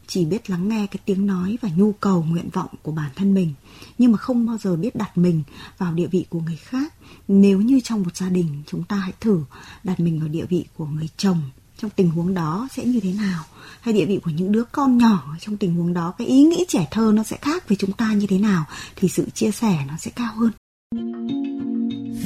chỉ 0.09 0.25
biết 0.25 0.50
lắng 0.50 0.69
nghe 0.69 0.87
cái 0.87 0.99
tiếng 1.05 1.27
nói 1.27 1.59
và 1.61 1.69
nhu 1.77 1.93
cầu, 1.93 2.23
nguyện 2.29 2.49
vọng 2.53 2.71
của 2.83 2.93
bản 2.93 3.11
thân 3.17 3.35
mình, 3.35 3.55
nhưng 3.99 4.12
mà 4.12 4.19
không 4.19 4.47
bao 4.47 4.59
giờ 4.59 4.77
biết 4.77 4.97
đặt 4.97 5.19
mình 5.19 5.43
vào 5.79 5.93
địa 5.93 6.07
vị 6.07 6.27
của 6.29 6.41
người 6.41 6.57
khác. 6.57 6.95
Nếu 7.29 7.61
như 7.61 7.81
trong 7.85 8.03
một 8.03 8.17
gia 8.17 8.29
đình 8.29 8.62
chúng 8.67 8.85
ta 8.85 8.97
hãy 8.97 9.12
thử 9.21 9.45
đặt 9.85 10.00
mình 10.00 10.21
vào 10.21 10.29
địa 10.29 10.45
vị 10.49 10.65
của 10.77 10.87
người 10.87 11.09
chồng, 11.17 11.41
trong 11.79 11.91
tình 11.91 12.11
huống 12.11 12.35
đó 12.35 12.69
sẽ 12.71 12.85
như 12.85 13.00
thế 13.00 13.12
nào? 13.12 13.45
Hay 13.81 13.95
địa 13.95 14.07
vị 14.07 14.21
của 14.25 14.31
những 14.31 14.53
đứa 14.53 14.65
con 14.65 14.99
nhỏ 14.99 15.37
trong 15.41 15.57
tình 15.57 15.75
huống 15.75 15.95
đó, 15.95 16.15
cái 16.19 16.27
ý 16.27 16.43
nghĩ 16.43 16.65
trẻ 16.69 16.88
thơ 16.91 17.12
nó 17.15 17.23
sẽ 17.23 17.37
khác 17.41 17.69
với 17.69 17.77
chúng 17.77 17.93
ta 17.93 18.12
như 18.12 18.27
thế 18.27 18.38
nào 18.38 18.65
thì 18.97 19.09
sự 19.09 19.31
chia 19.31 19.50
sẻ 19.50 19.85
nó 19.88 19.97
sẽ 19.99 20.11
cao 20.11 20.33
hơn. 20.37 20.50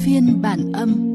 Phiên 0.05 0.41
bản 0.41 0.71
âm. 0.71 1.13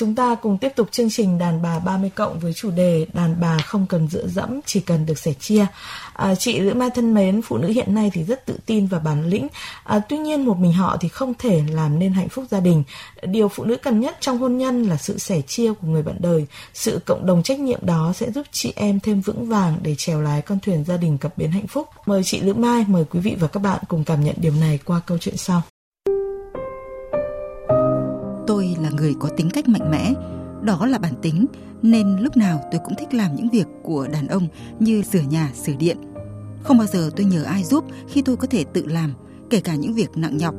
Chúng 0.00 0.14
ta 0.14 0.34
cùng 0.34 0.58
tiếp 0.58 0.72
tục 0.76 0.88
chương 0.90 1.10
trình 1.10 1.38
đàn 1.38 1.62
bà 1.62 1.78
30 1.78 2.10
cộng 2.14 2.38
với 2.38 2.52
chủ 2.52 2.70
đề 2.70 3.06
đàn 3.12 3.40
bà 3.40 3.58
không 3.58 3.86
cần 3.86 4.08
dựa 4.08 4.26
dẫm, 4.26 4.60
chỉ 4.66 4.80
cần 4.80 5.06
được 5.06 5.18
sẻ 5.18 5.32
chia. 5.32 5.66
À, 6.12 6.34
chị 6.34 6.58
Lữ 6.60 6.74
Mai 6.74 6.90
thân 6.90 7.14
mến, 7.14 7.42
phụ 7.42 7.58
nữ 7.58 7.68
hiện 7.68 7.94
nay 7.94 8.10
thì 8.14 8.24
rất 8.24 8.46
tự 8.46 8.54
tin 8.66 8.86
và 8.86 8.98
bản 8.98 9.26
lĩnh. 9.26 9.46
À, 9.84 10.00
tuy 10.08 10.18
nhiên 10.18 10.44
một 10.44 10.58
mình 10.58 10.72
họ 10.72 10.96
thì 11.00 11.08
không 11.08 11.34
thể 11.38 11.62
làm 11.70 11.98
nên 11.98 12.12
hạnh 12.12 12.28
phúc 12.28 12.44
gia 12.50 12.60
đình. 12.60 12.82
Điều 13.22 13.48
phụ 13.48 13.64
nữ 13.64 13.76
cần 13.76 14.00
nhất 14.00 14.16
trong 14.20 14.38
hôn 14.38 14.58
nhân 14.58 14.82
là 14.82 14.96
sự 14.96 15.18
sẻ 15.18 15.40
chia 15.46 15.72
của 15.72 15.86
người 15.86 16.02
bạn 16.02 16.16
đời. 16.18 16.46
Sự 16.74 17.00
cộng 17.06 17.26
đồng 17.26 17.42
trách 17.42 17.60
nhiệm 17.60 17.80
đó 17.82 18.12
sẽ 18.16 18.30
giúp 18.30 18.46
chị 18.52 18.72
em 18.76 19.00
thêm 19.00 19.20
vững 19.20 19.48
vàng 19.48 19.78
để 19.82 19.94
trèo 19.94 20.20
lái 20.20 20.42
con 20.42 20.58
thuyền 20.60 20.84
gia 20.84 20.96
đình 20.96 21.18
cập 21.18 21.38
bến 21.38 21.50
hạnh 21.50 21.66
phúc. 21.66 21.88
Mời 22.06 22.22
chị 22.24 22.40
Lữ 22.40 22.54
Mai, 22.54 22.84
mời 22.88 23.04
quý 23.10 23.20
vị 23.20 23.36
và 23.40 23.48
các 23.48 23.60
bạn 23.60 23.80
cùng 23.88 24.04
cảm 24.04 24.24
nhận 24.24 24.34
điều 24.38 24.52
này 24.52 24.78
qua 24.84 25.00
câu 25.06 25.18
chuyện 25.18 25.36
sau 25.36 25.62
tôi 28.50 28.76
là 28.80 28.90
người 28.90 29.14
có 29.20 29.28
tính 29.28 29.50
cách 29.50 29.68
mạnh 29.68 29.90
mẽ, 29.90 30.14
đó 30.62 30.86
là 30.86 30.98
bản 30.98 31.12
tính 31.22 31.46
nên 31.82 32.16
lúc 32.16 32.36
nào 32.36 32.60
tôi 32.72 32.80
cũng 32.84 32.94
thích 32.98 33.14
làm 33.14 33.36
những 33.36 33.48
việc 33.48 33.66
của 33.82 34.08
đàn 34.12 34.28
ông 34.28 34.48
như 34.78 35.02
sửa 35.02 35.20
nhà, 35.20 35.52
sửa 35.64 35.72
điện. 35.78 35.96
Không 36.62 36.78
bao 36.78 36.86
giờ 36.86 37.10
tôi 37.16 37.26
nhờ 37.26 37.42
ai 37.42 37.64
giúp 37.64 37.84
khi 38.08 38.22
tôi 38.22 38.36
có 38.36 38.46
thể 38.46 38.64
tự 38.64 38.86
làm, 38.86 39.14
kể 39.50 39.60
cả 39.60 39.74
những 39.74 39.94
việc 39.94 40.10
nặng 40.16 40.36
nhọc. 40.36 40.54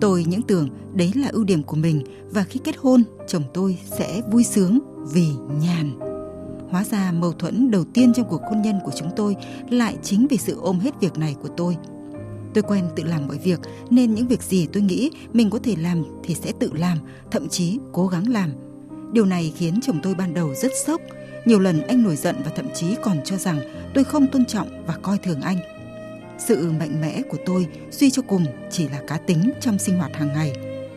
Tôi 0.00 0.24
những 0.28 0.42
tưởng 0.42 0.68
đấy 0.94 1.12
là 1.14 1.28
ưu 1.28 1.44
điểm 1.44 1.62
của 1.62 1.76
mình 1.76 2.04
và 2.30 2.44
khi 2.44 2.60
kết 2.64 2.76
hôn, 2.78 3.02
chồng 3.26 3.42
tôi 3.54 3.78
sẽ 3.98 4.22
vui 4.30 4.44
sướng 4.44 4.78
vì 5.12 5.28
nhàn. 5.60 5.98
Hóa 6.70 6.84
ra 6.84 7.12
mâu 7.12 7.32
thuẫn 7.32 7.70
đầu 7.70 7.84
tiên 7.94 8.12
trong 8.14 8.28
cuộc 8.28 8.42
hôn 8.50 8.62
nhân 8.62 8.78
của 8.84 8.92
chúng 8.96 9.10
tôi 9.16 9.36
lại 9.70 9.96
chính 10.02 10.26
vì 10.30 10.36
sự 10.36 10.58
ôm 10.60 10.78
hết 10.78 11.00
việc 11.00 11.18
này 11.18 11.36
của 11.42 11.48
tôi. 11.56 11.76
Tôi 12.54 12.62
quen 12.62 12.84
tự 12.96 13.02
làm 13.02 13.28
mọi 13.28 13.38
việc 13.38 13.60
nên 13.90 14.14
những 14.14 14.26
việc 14.26 14.42
gì 14.42 14.66
tôi 14.72 14.82
nghĩ 14.82 15.10
mình 15.32 15.50
có 15.50 15.58
thể 15.62 15.74
làm 15.78 16.04
thì 16.24 16.34
sẽ 16.34 16.52
tự 16.58 16.70
làm, 16.72 16.98
thậm 17.30 17.48
chí 17.48 17.78
cố 17.92 18.06
gắng 18.06 18.28
làm. 18.28 18.50
Điều 19.12 19.24
này 19.24 19.52
khiến 19.56 19.80
chồng 19.82 20.00
tôi 20.02 20.14
ban 20.14 20.34
đầu 20.34 20.54
rất 20.54 20.72
sốc. 20.86 21.00
Nhiều 21.44 21.58
lần 21.58 21.82
anh 21.82 22.02
nổi 22.02 22.16
giận 22.16 22.36
và 22.44 22.50
thậm 22.56 22.66
chí 22.74 22.86
còn 23.02 23.16
cho 23.24 23.36
rằng 23.36 23.60
tôi 23.94 24.04
không 24.04 24.26
tôn 24.26 24.44
trọng 24.44 24.86
và 24.86 24.94
coi 25.02 25.18
thường 25.18 25.40
anh. 25.40 25.58
Sự 26.38 26.72
mạnh 26.78 27.00
mẽ 27.00 27.22
của 27.22 27.38
tôi 27.46 27.66
suy 27.90 28.10
cho 28.10 28.22
cùng 28.22 28.46
chỉ 28.70 28.88
là 28.88 29.02
cá 29.06 29.16
tính 29.16 29.52
trong 29.60 29.78
sinh 29.78 29.98
hoạt 29.98 30.16
hàng 30.16 30.32
ngày. 30.34 30.52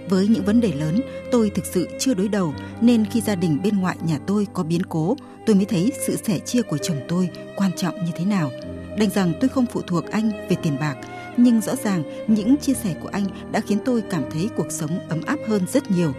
Với 0.10 0.28
những 0.28 0.46
vấn 0.46 0.62
đề 0.62 0.72
lớn, 0.72 1.02
tôi 1.32 1.50
thực 1.50 1.66
sự 1.66 1.88
chưa 2.00 2.14
đối 2.14 2.28
đầu 2.28 2.54
nên 2.82 3.06
khi 3.06 3.22
gia 3.22 3.36
đình 3.36 3.60
bên 3.64 3.78
ngoại 3.78 3.98
nhà 4.08 4.20
tôi 4.28 4.48
có 4.54 4.64
biến 4.64 4.82
cố, 4.90 5.16
tôi 5.46 5.56
mới 5.56 5.66
thấy 5.66 5.92
sự 6.08 6.16
sẻ 6.16 6.40
chia 6.40 6.62
của 6.62 6.78
chồng 6.78 6.98
tôi 7.08 7.30
quan 7.56 7.72
trọng 7.78 8.06
như 8.06 8.12
thế 8.16 8.26
nào. 8.26 8.52
Đành 8.98 9.10
rằng 9.10 9.34
tôi 9.42 9.50
không 9.50 9.66
phụ 9.66 9.82
thuộc 9.82 10.06
anh 10.12 10.32
về 10.50 10.56
tiền 10.64 10.78
bạc, 10.80 10.96
nhưng 11.38 11.62
rõ 11.62 11.76
ràng 11.76 12.04
những 12.28 12.58
chia 12.58 12.74
sẻ 12.74 12.96
của 13.02 13.10
anh 13.12 13.26
đã 13.52 13.60
khiến 13.60 13.78
tôi 13.86 14.04
cảm 14.10 14.24
thấy 14.32 14.50
cuộc 14.58 14.72
sống 14.72 15.00
ấm 15.10 15.22
áp 15.26 15.40
hơn 15.48 15.66
rất 15.74 15.92
nhiều. 15.92 16.14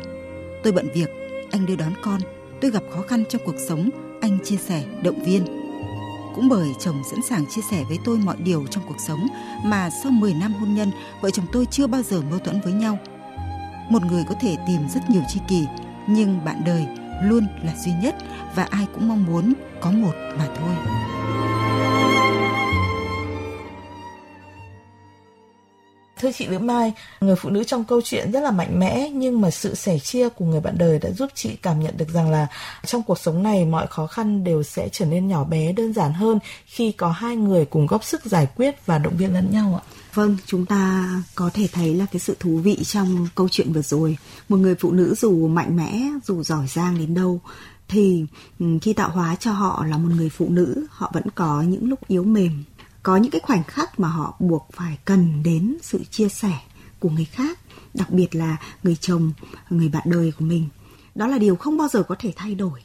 Tôi 0.63 0.73
bận 0.73 0.89
việc, 0.95 1.11
anh 1.51 1.67
đưa 1.67 1.77
đón 1.77 1.93
con, 2.03 2.21
tôi 2.61 2.71
gặp 2.71 2.83
khó 2.91 3.03
khăn 3.03 3.25
trong 3.29 3.43
cuộc 3.45 3.57
sống, 3.69 3.91
anh 4.21 4.39
chia 4.45 4.57
sẻ, 4.57 4.85
động 5.03 5.25
viên. 5.25 5.45
Cũng 6.35 6.49
bởi 6.49 6.69
chồng 6.81 7.03
sẵn 7.11 7.23
sàng 7.23 7.47
chia 7.47 7.63
sẻ 7.71 7.85
với 7.89 7.99
tôi 8.05 8.19
mọi 8.19 8.37
điều 8.39 8.67
trong 8.67 8.85
cuộc 8.89 9.01
sống 9.07 9.27
mà 9.65 9.91
sau 10.03 10.13
10 10.13 10.35
năm 10.35 10.53
hôn 10.53 10.75
nhân, 10.75 10.91
vợ 11.21 11.31
chồng 11.31 11.47
tôi 11.53 11.67
chưa 11.71 11.87
bao 11.87 12.03
giờ 12.03 12.21
mâu 12.31 12.39
thuẫn 12.39 12.61
với 12.65 12.73
nhau. 12.73 12.99
Một 13.91 14.03
người 14.11 14.25
có 14.29 14.35
thể 14.41 14.57
tìm 14.67 14.81
rất 14.95 15.01
nhiều 15.11 15.23
tri 15.29 15.41
kỷ, 15.49 15.65
nhưng 16.07 16.45
bạn 16.45 16.63
đời 16.67 16.87
luôn 17.23 17.47
là 17.65 17.73
duy 17.85 17.93
nhất 18.03 18.15
và 18.55 18.65
ai 18.71 18.87
cũng 18.95 19.09
mong 19.09 19.25
muốn 19.27 19.53
có 19.81 19.91
một 19.91 20.15
mà 20.39 20.49
thôi. 20.59 20.77
Thưa 26.21 26.33
chị 26.33 26.47
Lữ 26.47 26.59
Mai, 26.59 26.93
người 27.21 27.37
phụ 27.37 27.51
nữ 27.51 27.65
trong 27.65 27.85
câu 27.85 28.01
chuyện 28.05 28.33
rất 28.33 28.41
là 28.41 28.51
mạnh 28.51 28.81
mẽ 28.81 29.11
nhưng 29.13 29.41
mà 29.41 29.51
sự 29.51 29.75
sẻ 29.75 29.99
chia 29.99 30.29
của 30.29 30.45
người 30.45 30.61
bạn 30.61 30.79
đời 30.79 30.99
đã 30.99 31.11
giúp 31.11 31.31
chị 31.35 31.57
cảm 31.63 31.81
nhận 31.81 31.97
được 31.97 32.09
rằng 32.09 32.31
là 32.31 32.47
trong 32.87 33.03
cuộc 33.03 33.19
sống 33.19 33.43
này 33.43 33.65
mọi 33.65 33.87
khó 33.87 34.07
khăn 34.07 34.45
đều 34.45 34.63
sẽ 34.63 34.89
trở 34.93 35.05
nên 35.05 35.29
nhỏ 35.29 35.45
bé 35.45 35.73
đơn 35.73 35.93
giản 35.93 36.13
hơn 36.13 36.39
khi 36.67 36.93
có 36.93 37.11
hai 37.11 37.37
người 37.37 37.65
cùng 37.65 37.87
góp 37.87 38.05
sức 38.05 38.25
giải 38.25 38.49
quyết 38.57 38.87
và 38.87 38.99
động 38.99 39.17
viên 39.17 39.35
lẫn 39.35 39.51
nhau 39.51 39.81
ạ. 39.83 39.85
Vâng, 40.15 40.37
chúng 40.47 40.67
ta 40.67 41.09
có 41.35 41.51
thể 41.55 41.69
thấy 41.73 41.95
là 41.95 42.07
cái 42.13 42.21
sự 42.21 42.37
thú 42.41 42.57
vị 42.57 42.85
trong 42.85 43.29
câu 43.35 43.49
chuyện 43.49 43.73
vừa 43.73 43.83
rồi. 43.83 44.17
Một 44.49 44.57
người 44.57 44.75
phụ 44.75 44.93
nữ 44.93 45.15
dù 45.19 45.49
mạnh 45.49 45.77
mẽ, 45.77 46.03
dù 46.25 46.43
giỏi 46.43 46.67
giang 46.67 46.99
đến 46.99 47.15
đâu 47.15 47.41
thì 47.89 48.27
ừ, 48.59 48.67
khi 48.83 48.93
tạo 48.93 49.11
hóa 49.11 49.37
cho 49.41 49.53
họ 49.53 49.85
là 49.89 49.97
một 49.97 50.09
người 50.17 50.29
phụ 50.29 50.47
nữ, 50.49 50.87
họ 50.91 51.11
vẫn 51.15 51.25
có 51.35 51.63
những 51.63 51.89
lúc 51.89 52.09
yếu 52.09 52.25
mềm, 52.25 52.65
có 53.07 53.17
những 53.17 53.31
cái 53.31 53.41
khoảnh 53.41 53.65
khắc 53.65 54.01
mà 54.01 54.09
họ 54.09 54.37
buộc 54.39 54.69
phải 54.73 54.99
cần 55.05 55.43
đến 55.43 55.77
sự 55.83 56.05
chia 56.11 56.29
sẻ 56.29 56.53
của 56.99 57.09
người 57.09 57.25
khác, 57.25 57.59
đặc 57.95 58.11
biệt 58.11 58.35
là 58.35 58.57
người 58.83 58.97
chồng, 59.01 59.33
người 59.71 59.89
bạn 59.89 60.03
đời 60.07 60.33
của 60.39 60.45
mình. 60.45 60.69
Đó 61.15 61.27
là 61.27 61.39
điều 61.39 61.57
không 61.57 61.79
bao 61.79 61.89
giờ 61.89 62.03
có 62.03 62.15
thể 62.19 62.33
thay 62.37 62.55
đổi. 62.55 62.83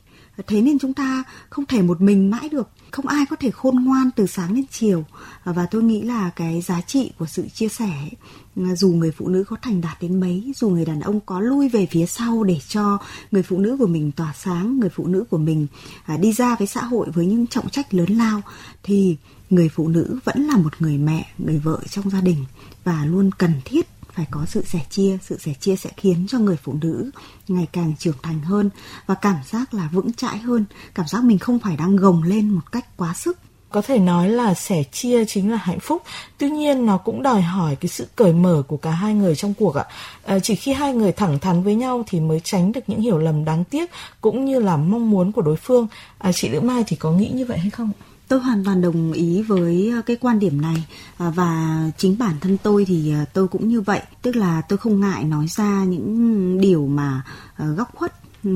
Thế 0.48 0.62
nên 0.62 0.80
chúng 0.80 0.94
ta 0.94 1.24
không 1.50 1.66
thể 1.66 1.82
một 1.82 2.02
mình 2.02 2.30
mãi 2.30 2.50
được. 2.50 2.70
Không 2.92 3.08
ai 3.08 3.26
có 3.30 3.36
thể 3.36 3.52
khôn 3.52 3.76
ngoan 3.86 4.10
từ 4.16 4.28
sáng 4.28 4.56
đến 4.56 4.66
chiều. 4.72 5.04
Và 5.44 5.66
tôi 5.72 5.84
nghĩ 5.84 6.02
là 6.02 6.30
cái 6.30 6.62
giá 6.62 6.82
trị 6.82 7.12
của 7.20 7.26
sự 7.26 7.48
chia 7.54 7.70
sẻ, 7.70 8.10
dù 8.56 8.90
người 8.90 9.12
phụ 9.12 9.28
nữ 9.28 9.44
có 9.48 9.56
thành 9.62 9.82
đạt 9.82 10.02
đến 10.02 10.20
mấy, 10.20 10.52
dù 10.56 10.70
người 10.70 10.86
đàn 10.86 11.00
ông 11.00 11.20
có 11.20 11.40
lui 11.40 11.70
về 11.70 11.88
phía 11.92 12.06
sau 12.06 12.44
để 12.44 12.60
cho 12.68 12.98
người 13.32 13.44
phụ 13.44 13.58
nữ 13.58 13.78
của 13.80 13.88
mình 13.88 14.12
tỏa 14.12 14.34
sáng, 14.34 14.80
người 14.80 14.90
phụ 14.90 15.08
nữ 15.08 15.24
của 15.30 15.38
mình 15.38 15.68
à, 16.06 16.18
đi 16.18 16.34
ra 16.34 16.56
với 16.56 16.68
xã 16.68 16.84
hội 16.84 17.08
với 17.14 17.26
những 17.26 17.48
trọng 17.48 17.70
trách 17.70 17.94
lớn 17.94 18.18
lao, 18.18 18.42
thì 18.84 19.18
người 19.52 19.70
phụ 19.70 19.88
nữ 19.88 20.20
vẫn 20.24 20.48
là 20.48 20.58
một 20.58 20.82
người 20.82 20.98
mẹ 20.98 21.26
người 21.38 21.58
vợ 21.58 21.80
trong 21.90 22.10
gia 22.10 22.22
đình 22.22 22.46
và 22.84 23.06
luôn 23.06 23.30
cần 23.38 23.54
thiết 23.66 23.88
phải 24.14 24.26
có 24.32 24.46
sự 24.48 24.64
sẻ 24.66 24.80
chia. 24.90 25.18
Sự 25.22 25.38
sẻ 25.38 25.54
chia 25.60 25.76
sẽ 25.76 25.90
khiến 25.98 26.26
cho 26.30 26.40
người 26.40 26.58
phụ 26.64 26.74
nữ 26.82 27.12
ngày 27.48 27.68
càng 27.72 27.94
trưởng 28.00 28.18
thành 28.24 28.40
hơn 28.40 28.70
và 29.06 29.16
cảm 29.16 29.38
giác 29.46 29.74
là 29.74 29.90
vững 29.94 30.14
chãi 30.14 30.38
hơn. 30.38 30.66
Cảm 30.96 31.08
giác 31.08 31.24
mình 31.24 31.40
không 31.40 31.60
phải 31.60 31.78
đang 31.78 31.96
gồng 31.96 32.24
lên 32.24 32.50
một 32.50 32.72
cách 32.72 32.98
quá 32.98 33.14
sức. 33.14 33.38
Có 33.70 33.82
thể 33.82 34.00
nói 34.00 34.30
là 34.30 34.54
sẻ 34.54 34.84
chia 34.84 35.26
chính 35.26 35.52
là 35.52 35.58
hạnh 35.58 35.80
phúc. 35.80 36.02
Tuy 36.38 36.50
nhiên 36.50 36.86
nó 36.86 36.98
cũng 36.98 37.24
đòi 37.24 37.42
hỏi 37.42 37.76
cái 37.76 37.90
sự 37.90 38.08
cởi 38.16 38.34
mở 38.34 38.64
của 38.68 38.78
cả 38.78 38.92
hai 38.92 39.14
người 39.14 39.36
trong 39.36 39.54
cuộc 39.54 39.76
ạ. 39.76 39.86
À, 40.24 40.40
chỉ 40.40 40.56
khi 40.56 40.74
hai 40.74 40.94
người 40.94 41.12
thẳng 41.12 41.40
thắn 41.40 41.64
với 41.64 41.76
nhau 41.76 42.04
thì 42.08 42.20
mới 42.20 42.40
tránh 42.44 42.72
được 42.72 42.82
những 42.88 43.02
hiểu 43.02 43.18
lầm 43.18 43.46
đáng 43.46 43.64
tiếc 43.64 43.92
cũng 44.22 44.46
như 44.46 44.60
là 44.60 44.78
mong 44.78 45.12
muốn 45.12 45.32
của 45.32 45.42
đối 45.42 45.56
phương. 45.56 45.88
À, 46.18 46.32
chị 46.32 46.50
lữ 46.50 46.60
mai 46.62 46.84
thì 46.88 46.96
có 46.96 47.12
nghĩ 47.12 47.30
như 47.30 47.46
vậy 47.46 47.58
hay 47.58 47.70
không 47.70 47.92
tôi 48.32 48.40
hoàn 48.40 48.64
toàn 48.64 48.82
đồng 48.82 49.12
ý 49.12 49.42
với 49.42 49.92
ờ, 49.96 50.02
cái 50.02 50.16
quan 50.16 50.40
điểm 50.40 50.62
này. 50.62 50.86
À, 51.18 51.30
và 51.30 51.82
chính 51.98 52.18
bản 52.18 52.36
thân 52.42 52.58
tôi 52.64 52.86
thì 52.86 53.12
ờ, 53.12 53.26
tôi 53.34 53.48
cũng 53.48 53.68
như 53.68 53.82
vậy. 53.82 54.02
Tức 54.22 54.36
là 54.36 54.62
tôi 54.62 54.78
không 54.78 55.00
ngại 55.00 55.24
nói 55.24 55.48
ra 55.48 55.84
những 55.84 56.62
điều 56.62 56.88
mà 56.88 57.22
ờ, 57.58 57.74
góc 57.74 57.96
khuất 57.96 58.14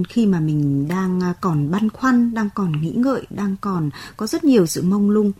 khi 0.09 0.25
mà 0.25 0.39
mình 0.39 0.87
đang 0.87 1.21
còn 1.41 1.71
băn 1.71 1.89
khoăn, 1.89 2.33
đang 2.33 2.49
còn 2.55 2.81
nghĩ 2.81 2.91
ngợi, 2.95 3.27
đang 3.29 3.55
còn 3.61 3.89
có 4.17 4.27
rất 4.27 4.43
nhiều 4.43 4.65
sự 4.65 4.81
mông 4.83 5.09
lung. 5.09 5.31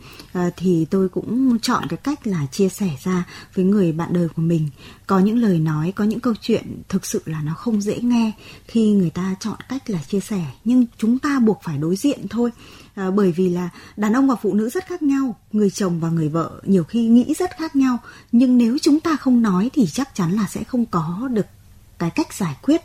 Thì 0.56 0.86
tôi 0.90 1.08
cũng 1.08 1.58
chọn 1.58 1.84
cái 1.88 1.96
cách 1.96 2.26
là 2.26 2.46
chia 2.52 2.68
sẻ 2.68 2.90
ra 3.04 3.24
với 3.54 3.64
người 3.64 3.92
bạn 3.92 4.12
đời 4.12 4.28
của 4.28 4.42
mình. 4.42 4.68
Có 5.06 5.18
những 5.18 5.38
lời 5.38 5.58
nói, 5.58 5.92
có 5.96 6.04
những 6.04 6.20
câu 6.20 6.34
chuyện 6.40 6.82
thực 6.88 7.06
sự 7.06 7.22
là 7.24 7.42
nó 7.42 7.54
không 7.54 7.80
dễ 7.80 7.98
nghe 7.98 8.32
khi 8.66 8.90
người 8.90 9.10
ta 9.10 9.34
chọn 9.40 9.58
cách 9.68 9.90
là 9.90 9.98
chia 10.08 10.20
sẻ. 10.20 10.44
Nhưng 10.64 10.86
chúng 10.98 11.18
ta 11.18 11.38
buộc 11.38 11.60
phải 11.62 11.78
đối 11.78 11.96
diện 11.96 12.28
thôi 12.30 12.50
à, 12.96 13.10
bởi 13.10 13.32
vì 13.32 13.48
là 13.48 13.68
đàn 13.96 14.12
ông 14.12 14.28
và 14.28 14.36
phụ 14.36 14.54
nữ 14.54 14.70
rất 14.70 14.86
khác 14.86 15.02
nhau 15.02 15.36
người 15.52 15.70
chồng 15.70 16.00
và 16.00 16.10
người 16.10 16.28
vợ 16.28 16.60
nhiều 16.64 16.84
khi 16.84 17.08
nghĩ 17.08 17.34
rất 17.38 17.50
khác 17.58 17.76
nhau. 17.76 17.98
Nhưng 18.32 18.58
nếu 18.58 18.78
chúng 18.82 19.00
ta 19.00 19.16
không 19.16 19.42
nói 19.42 19.70
thì 19.72 19.86
chắc 19.86 20.14
chắn 20.14 20.32
là 20.32 20.46
sẽ 20.46 20.64
không 20.64 20.86
có 20.86 21.28
được 21.32 21.46
cái 21.98 22.10
cách 22.10 22.34
giải 22.34 22.56
quyết. 22.62 22.80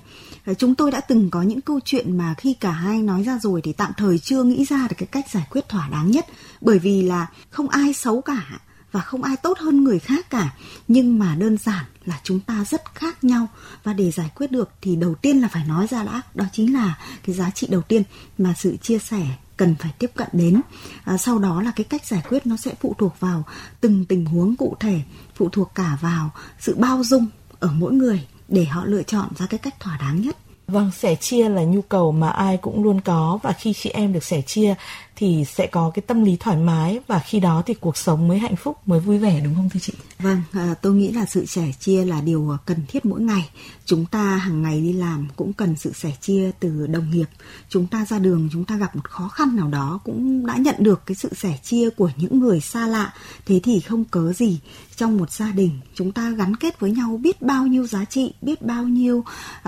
À, 0.46 0.54
chúng 0.54 0.76
tôi 0.76 0.92
đã 0.92 1.02
từng 1.02 1.30
có 1.30 1.42
những 1.42 1.62
câu 1.62 1.80
chuyện 1.86 2.18
mà 2.18 2.34
khi 2.38 2.54
cả 2.54 2.72
hai 2.72 3.02
nói 3.02 3.24
ra 3.24 3.40
rồi 3.42 3.62
thì 3.64 3.74
tạm 3.74 3.92
thời 3.98 4.20
chưa 4.20 4.44
nghĩ 4.44 4.66
ra 4.66 4.88
được 4.88 4.96
cái 4.98 5.08
cách 5.08 5.26
giải 5.32 5.48
quyết 5.50 5.70
thỏa 5.70 5.90
đáng 5.90 6.12
nhất. 6.12 6.26
Bởi 6.62 6.80
vì 6.80 7.02
là 7.02 7.28
không 7.50 7.70
ai 7.70 7.94
xấu 7.94 8.22
cả 8.22 8.60
và 8.92 9.02
không 9.02 9.24
ai 9.24 9.38
tốt 9.38 9.58
hơn 9.60 9.84
người 9.84 10.00
khác 10.00 10.30
cả. 10.30 10.54
Nhưng 10.88 11.20
mà 11.20 11.36
đơn 11.36 11.58
giản 11.58 11.86
là 12.06 12.20
chúng 12.24 12.40
ta 12.40 12.66
rất 12.70 12.96
khác 12.96 13.24
nhau. 13.24 13.48
Và 13.84 13.94
để 13.94 14.12
giải 14.12 14.32
quyết 14.36 14.52
được 14.52 14.70
thì 14.82 14.96
đầu 14.96 15.16
tiên 15.16 15.42
là 15.42 15.48
phải 15.48 15.66
nói 15.68 15.88
ra 15.88 16.04
đã. 16.04 16.22
Đó 16.36 16.46
chính 16.54 16.74
là 16.74 16.98
cái 17.26 17.36
giá 17.36 17.50
trị 17.50 17.68
đầu 17.70 17.82
tiên 17.82 18.04
mà 18.38 18.54
sự 18.58 18.78
chia 18.78 19.00
sẻ 19.00 19.28
cần 19.62 19.76
phải 19.80 19.92
tiếp 20.00 20.12
cận 20.16 20.28
đến. 20.32 20.62
À, 21.04 21.18
sau 21.18 21.40
đó 21.40 21.62
là 21.62 21.72
cái 21.76 21.84
cách 21.84 22.06
giải 22.06 22.22
quyết 22.30 22.48
nó 22.48 22.58
sẽ 22.58 22.74
phụ 22.82 22.96
thuộc 22.98 23.20
vào 23.20 23.44
từng 23.82 24.06
tình 24.06 24.26
huống 24.26 24.56
cụ 24.56 24.76
thể 24.80 25.02
phụ 25.36 25.50
thuộc 25.50 25.72
cả 25.76 25.98
vào 26.02 26.30
sự 26.60 26.76
bao 26.76 27.04
dung 27.04 27.28
ở 27.60 27.70
mỗi 27.74 27.94
người 27.94 28.28
để 28.48 28.66
họ 28.66 28.86
lựa 28.86 29.04
chọn 29.04 29.28
ra 29.38 29.46
cái 29.46 29.58
cách 29.58 29.80
thỏa 29.80 29.98
đáng 29.98 30.22
nhất. 30.22 30.38
Vâng, 30.68 30.92
sẻ 30.98 31.16
chia 31.16 31.50
là 31.50 31.64
nhu 31.64 31.82
cầu 31.82 32.12
mà 32.12 32.30
ai 32.30 32.58
cũng 32.58 32.84
luôn 32.84 33.02
có 33.02 33.40
và 33.44 33.52
khi 33.52 33.74
chị 33.74 33.90
em 33.90 34.14
được 34.14 34.24
sẻ 34.24 34.42
chia 34.42 34.76
thì 35.22 35.46
sẽ 35.46 35.68
có 35.68 35.92
cái 35.94 36.04
tâm 36.08 36.24
lý 36.24 36.38
thoải 36.40 36.58
mái 36.58 37.00
và 37.08 37.20
khi 37.20 37.40
đó 37.40 37.64
thì 37.66 37.74
cuộc 37.74 37.98
sống 37.98 38.28
mới 38.28 38.40
hạnh 38.40 38.56
phúc, 38.56 38.78
mới 38.86 39.00
vui 39.00 39.18
vẻ 39.18 39.42
đúng 39.44 39.56
không 39.56 39.70
thưa 39.70 39.80
chị? 39.80 39.94
Vâng, 40.20 40.42
à, 40.52 40.76
tôi 40.82 40.94
nghĩ 40.94 41.12
là 41.12 41.26
sự 41.26 41.46
sẻ 41.46 41.72
chia 41.80 42.06
là 42.06 42.22
điều 42.22 42.58
cần 42.66 42.78
thiết 42.88 43.06
mỗi 43.06 43.22
ngày. 43.22 43.50
Chúng 43.86 44.06
ta 44.06 44.36
hàng 44.36 44.62
ngày 44.62 44.82
đi 44.82 44.94
làm 44.94 45.28
cũng 45.36 45.54
cần 45.54 45.76
sự 45.76 45.94
sẻ 45.94 46.12
chia 46.22 46.52
từ 46.60 46.88
đồng 46.88 47.12
nghiệp. 47.12 47.26
Chúng 47.70 47.88
ta 47.88 48.06
ra 48.06 48.20
đường 48.20 48.50
chúng 48.52 48.66
ta 48.66 48.78
gặp 48.78 48.96
một 48.96 49.10
khó 49.10 49.28
khăn 49.28 49.56
nào 49.56 49.68
đó 49.68 50.00
cũng 50.04 50.46
đã 50.46 50.58
nhận 50.58 50.76
được 50.80 51.02
cái 51.06 51.16
sự 51.16 51.30
sẻ 51.36 51.60
chia 51.64 51.90
của 51.90 52.10
những 52.18 52.40
người 52.40 52.62
xa 52.62 52.88
lạ. 52.88 53.14
Thế 53.46 53.60
thì 53.64 53.80
không 53.80 54.04
cớ 54.06 54.34
gì 54.34 54.60
trong 54.96 55.18
một 55.18 55.32
gia 55.32 55.52
đình 55.52 55.80
chúng 55.96 56.12
ta 56.12 56.30
gắn 56.30 56.56
kết 56.56 56.80
với 56.80 56.92
nhau 56.92 57.20
biết 57.24 57.42
bao 57.42 57.68
nhiêu 57.68 57.88
giá 57.88 58.06
trị, 58.06 58.34
biết 58.42 58.62
bao 58.62 58.84
nhiêu 58.84 59.18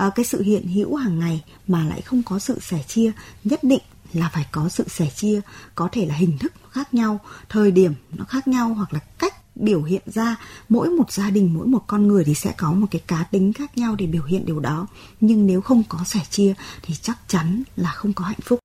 uh, 0.06 0.14
cái 0.14 0.24
sự 0.24 0.42
hiện 0.42 0.68
hữu 0.68 0.94
hàng 0.94 1.18
ngày 1.18 1.44
mà 1.68 1.84
lại 1.84 2.00
không 2.00 2.22
có 2.22 2.38
sự 2.38 2.58
sẻ 2.60 2.84
chia 2.88 3.12
nhất 3.44 3.64
định 3.64 3.82
là 4.14 4.30
phải 4.32 4.46
có 4.52 4.68
sự 4.68 4.84
sẻ 4.88 5.10
chia, 5.14 5.40
có 5.74 5.88
thể 5.92 6.06
là 6.06 6.14
hình 6.14 6.38
thức 6.38 6.52
khác 6.70 6.94
nhau, 6.94 7.20
thời 7.48 7.70
điểm 7.70 7.94
nó 8.12 8.24
khác 8.24 8.48
nhau 8.48 8.74
hoặc 8.74 8.92
là 8.92 8.98
cách 9.18 9.34
biểu 9.54 9.82
hiện 9.82 10.02
ra. 10.06 10.36
Mỗi 10.68 10.90
một 10.90 11.12
gia 11.12 11.30
đình, 11.30 11.54
mỗi 11.54 11.66
một 11.66 11.82
con 11.86 12.08
người 12.08 12.24
thì 12.24 12.34
sẽ 12.34 12.54
có 12.56 12.72
một 12.72 12.86
cái 12.90 13.02
cá 13.06 13.24
tính 13.30 13.52
khác 13.52 13.78
nhau 13.78 13.94
để 13.98 14.06
biểu 14.06 14.22
hiện 14.22 14.46
điều 14.46 14.60
đó. 14.60 14.86
Nhưng 15.20 15.46
nếu 15.46 15.60
không 15.60 15.82
có 15.88 15.98
sẻ 16.06 16.20
chia 16.30 16.54
thì 16.82 16.94
chắc 17.02 17.18
chắn 17.28 17.62
là 17.76 17.90
không 17.90 18.12
có 18.12 18.24
hạnh 18.24 18.40
phúc. 18.42 18.58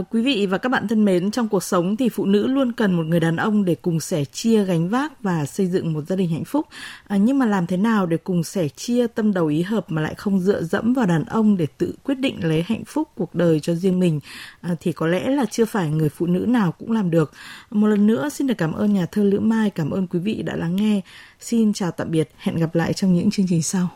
À, 0.00 0.02
quý 0.10 0.22
vị 0.22 0.46
và 0.46 0.58
các 0.58 0.68
bạn 0.68 0.88
thân 0.88 1.04
mến, 1.04 1.30
trong 1.30 1.48
cuộc 1.48 1.62
sống 1.62 1.96
thì 1.96 2.08
phụ 2.08 2.24
nữ 2.24 2.46
luôn 2.46 2.72
cần 2.72 2.92
một 2.92 3.06
người 3.06 3.20
đàn 3.20 3.36
ông 3.36 3.64
để 3.64 3.74
cùng 3.74 4.00
sẻ 4.00 4.24
chia 4.24 4.64
gánh 4.64 4.88
vác 4.88 5.22
và 5.22 5.46
xây 5.46 5.66
dựng 5.66 5.92
một 5.92 6.02
gia 6.08 6.16
đình 6.16 6.28
hạnh 6.28 6.44
phúc. 6.44 6.66
À, 7.06 7.16
nhưng 7.16 7.38
mà 7.38 7.46
làm 7.46 7.66
thế 7.66 7.76
nào 7.76 8.06
để 8.06 8.16
cùng 8.16 8.44
sẻ 8.44 8.68
chia 8.68 9.06
tâm 9.06 9.32
đầu 9.32 9.46
ý 9.46 9.62
hợp 9.62 9.86
mà 9.88 10.02
lại 10.02 10.14
không 10.14 10.40
dựa 10.40 10.62
dẫm 10.62 10.92
vào 10.92 11.06
đàn 11.06 11.24
ông 11.24 11.56
để 11.56 11.66
tự 11.78 11.94
quyết 12.04 12.14
định 12.14 12.44
lấy 12.44 12.62
hạnh 12.66 12.84
phúc 12.86 13.08
cuộc 13.16 13.34
đời 13.34 13.60
cho 13.60 13.74
riêng 13.74 14.00
mình 14.00 14.20
à, 14.60 14.74
thì 14.80 14.92
có 14.92 15.06
lẽ 15.06 15.30
là 15.30 15.44
chưa 15.50 15.64
phải 15.64 15.90
người 15.90 16.08
phụ 16.08 16.26
nữ 16.26 16.46
nào 16.48 16.72
cũng 16.72 16.92
làm 16.92 17.10
được. 17.10 17.32
Một 17.70 17.86
lần 17.86 18.06
nữa 18.06 18.28
xin 18.28 18.46
được 18.46 18.58
cảm 18.58 18.72
ơn 18.72 18.92
nhà 18.94 19.06
thơ 19.06 19.24
Lữ 19.24 19.38
Mai, 19.40 19.70
cảm 19.70 19.90
ơn 19.90 20.06
quý 20.06 20.18
vị 20.18 20.42
đã 20.42 20.56
lắng 20.56 20.76
nghe. 20.76 21.00
Xin 21.40 21.72
chào 21.72 21.90
tạm 21.90 22.10
biệt, 22.10 22.30
hẹn 22.38 22.56
gặp 22.56 22.74
lại 22.74 22.92
trong 22.92 23.14
những 23.14 23.30
chương 23.30 23.46
trình 23.48 23.62
sau. 23.62 23.88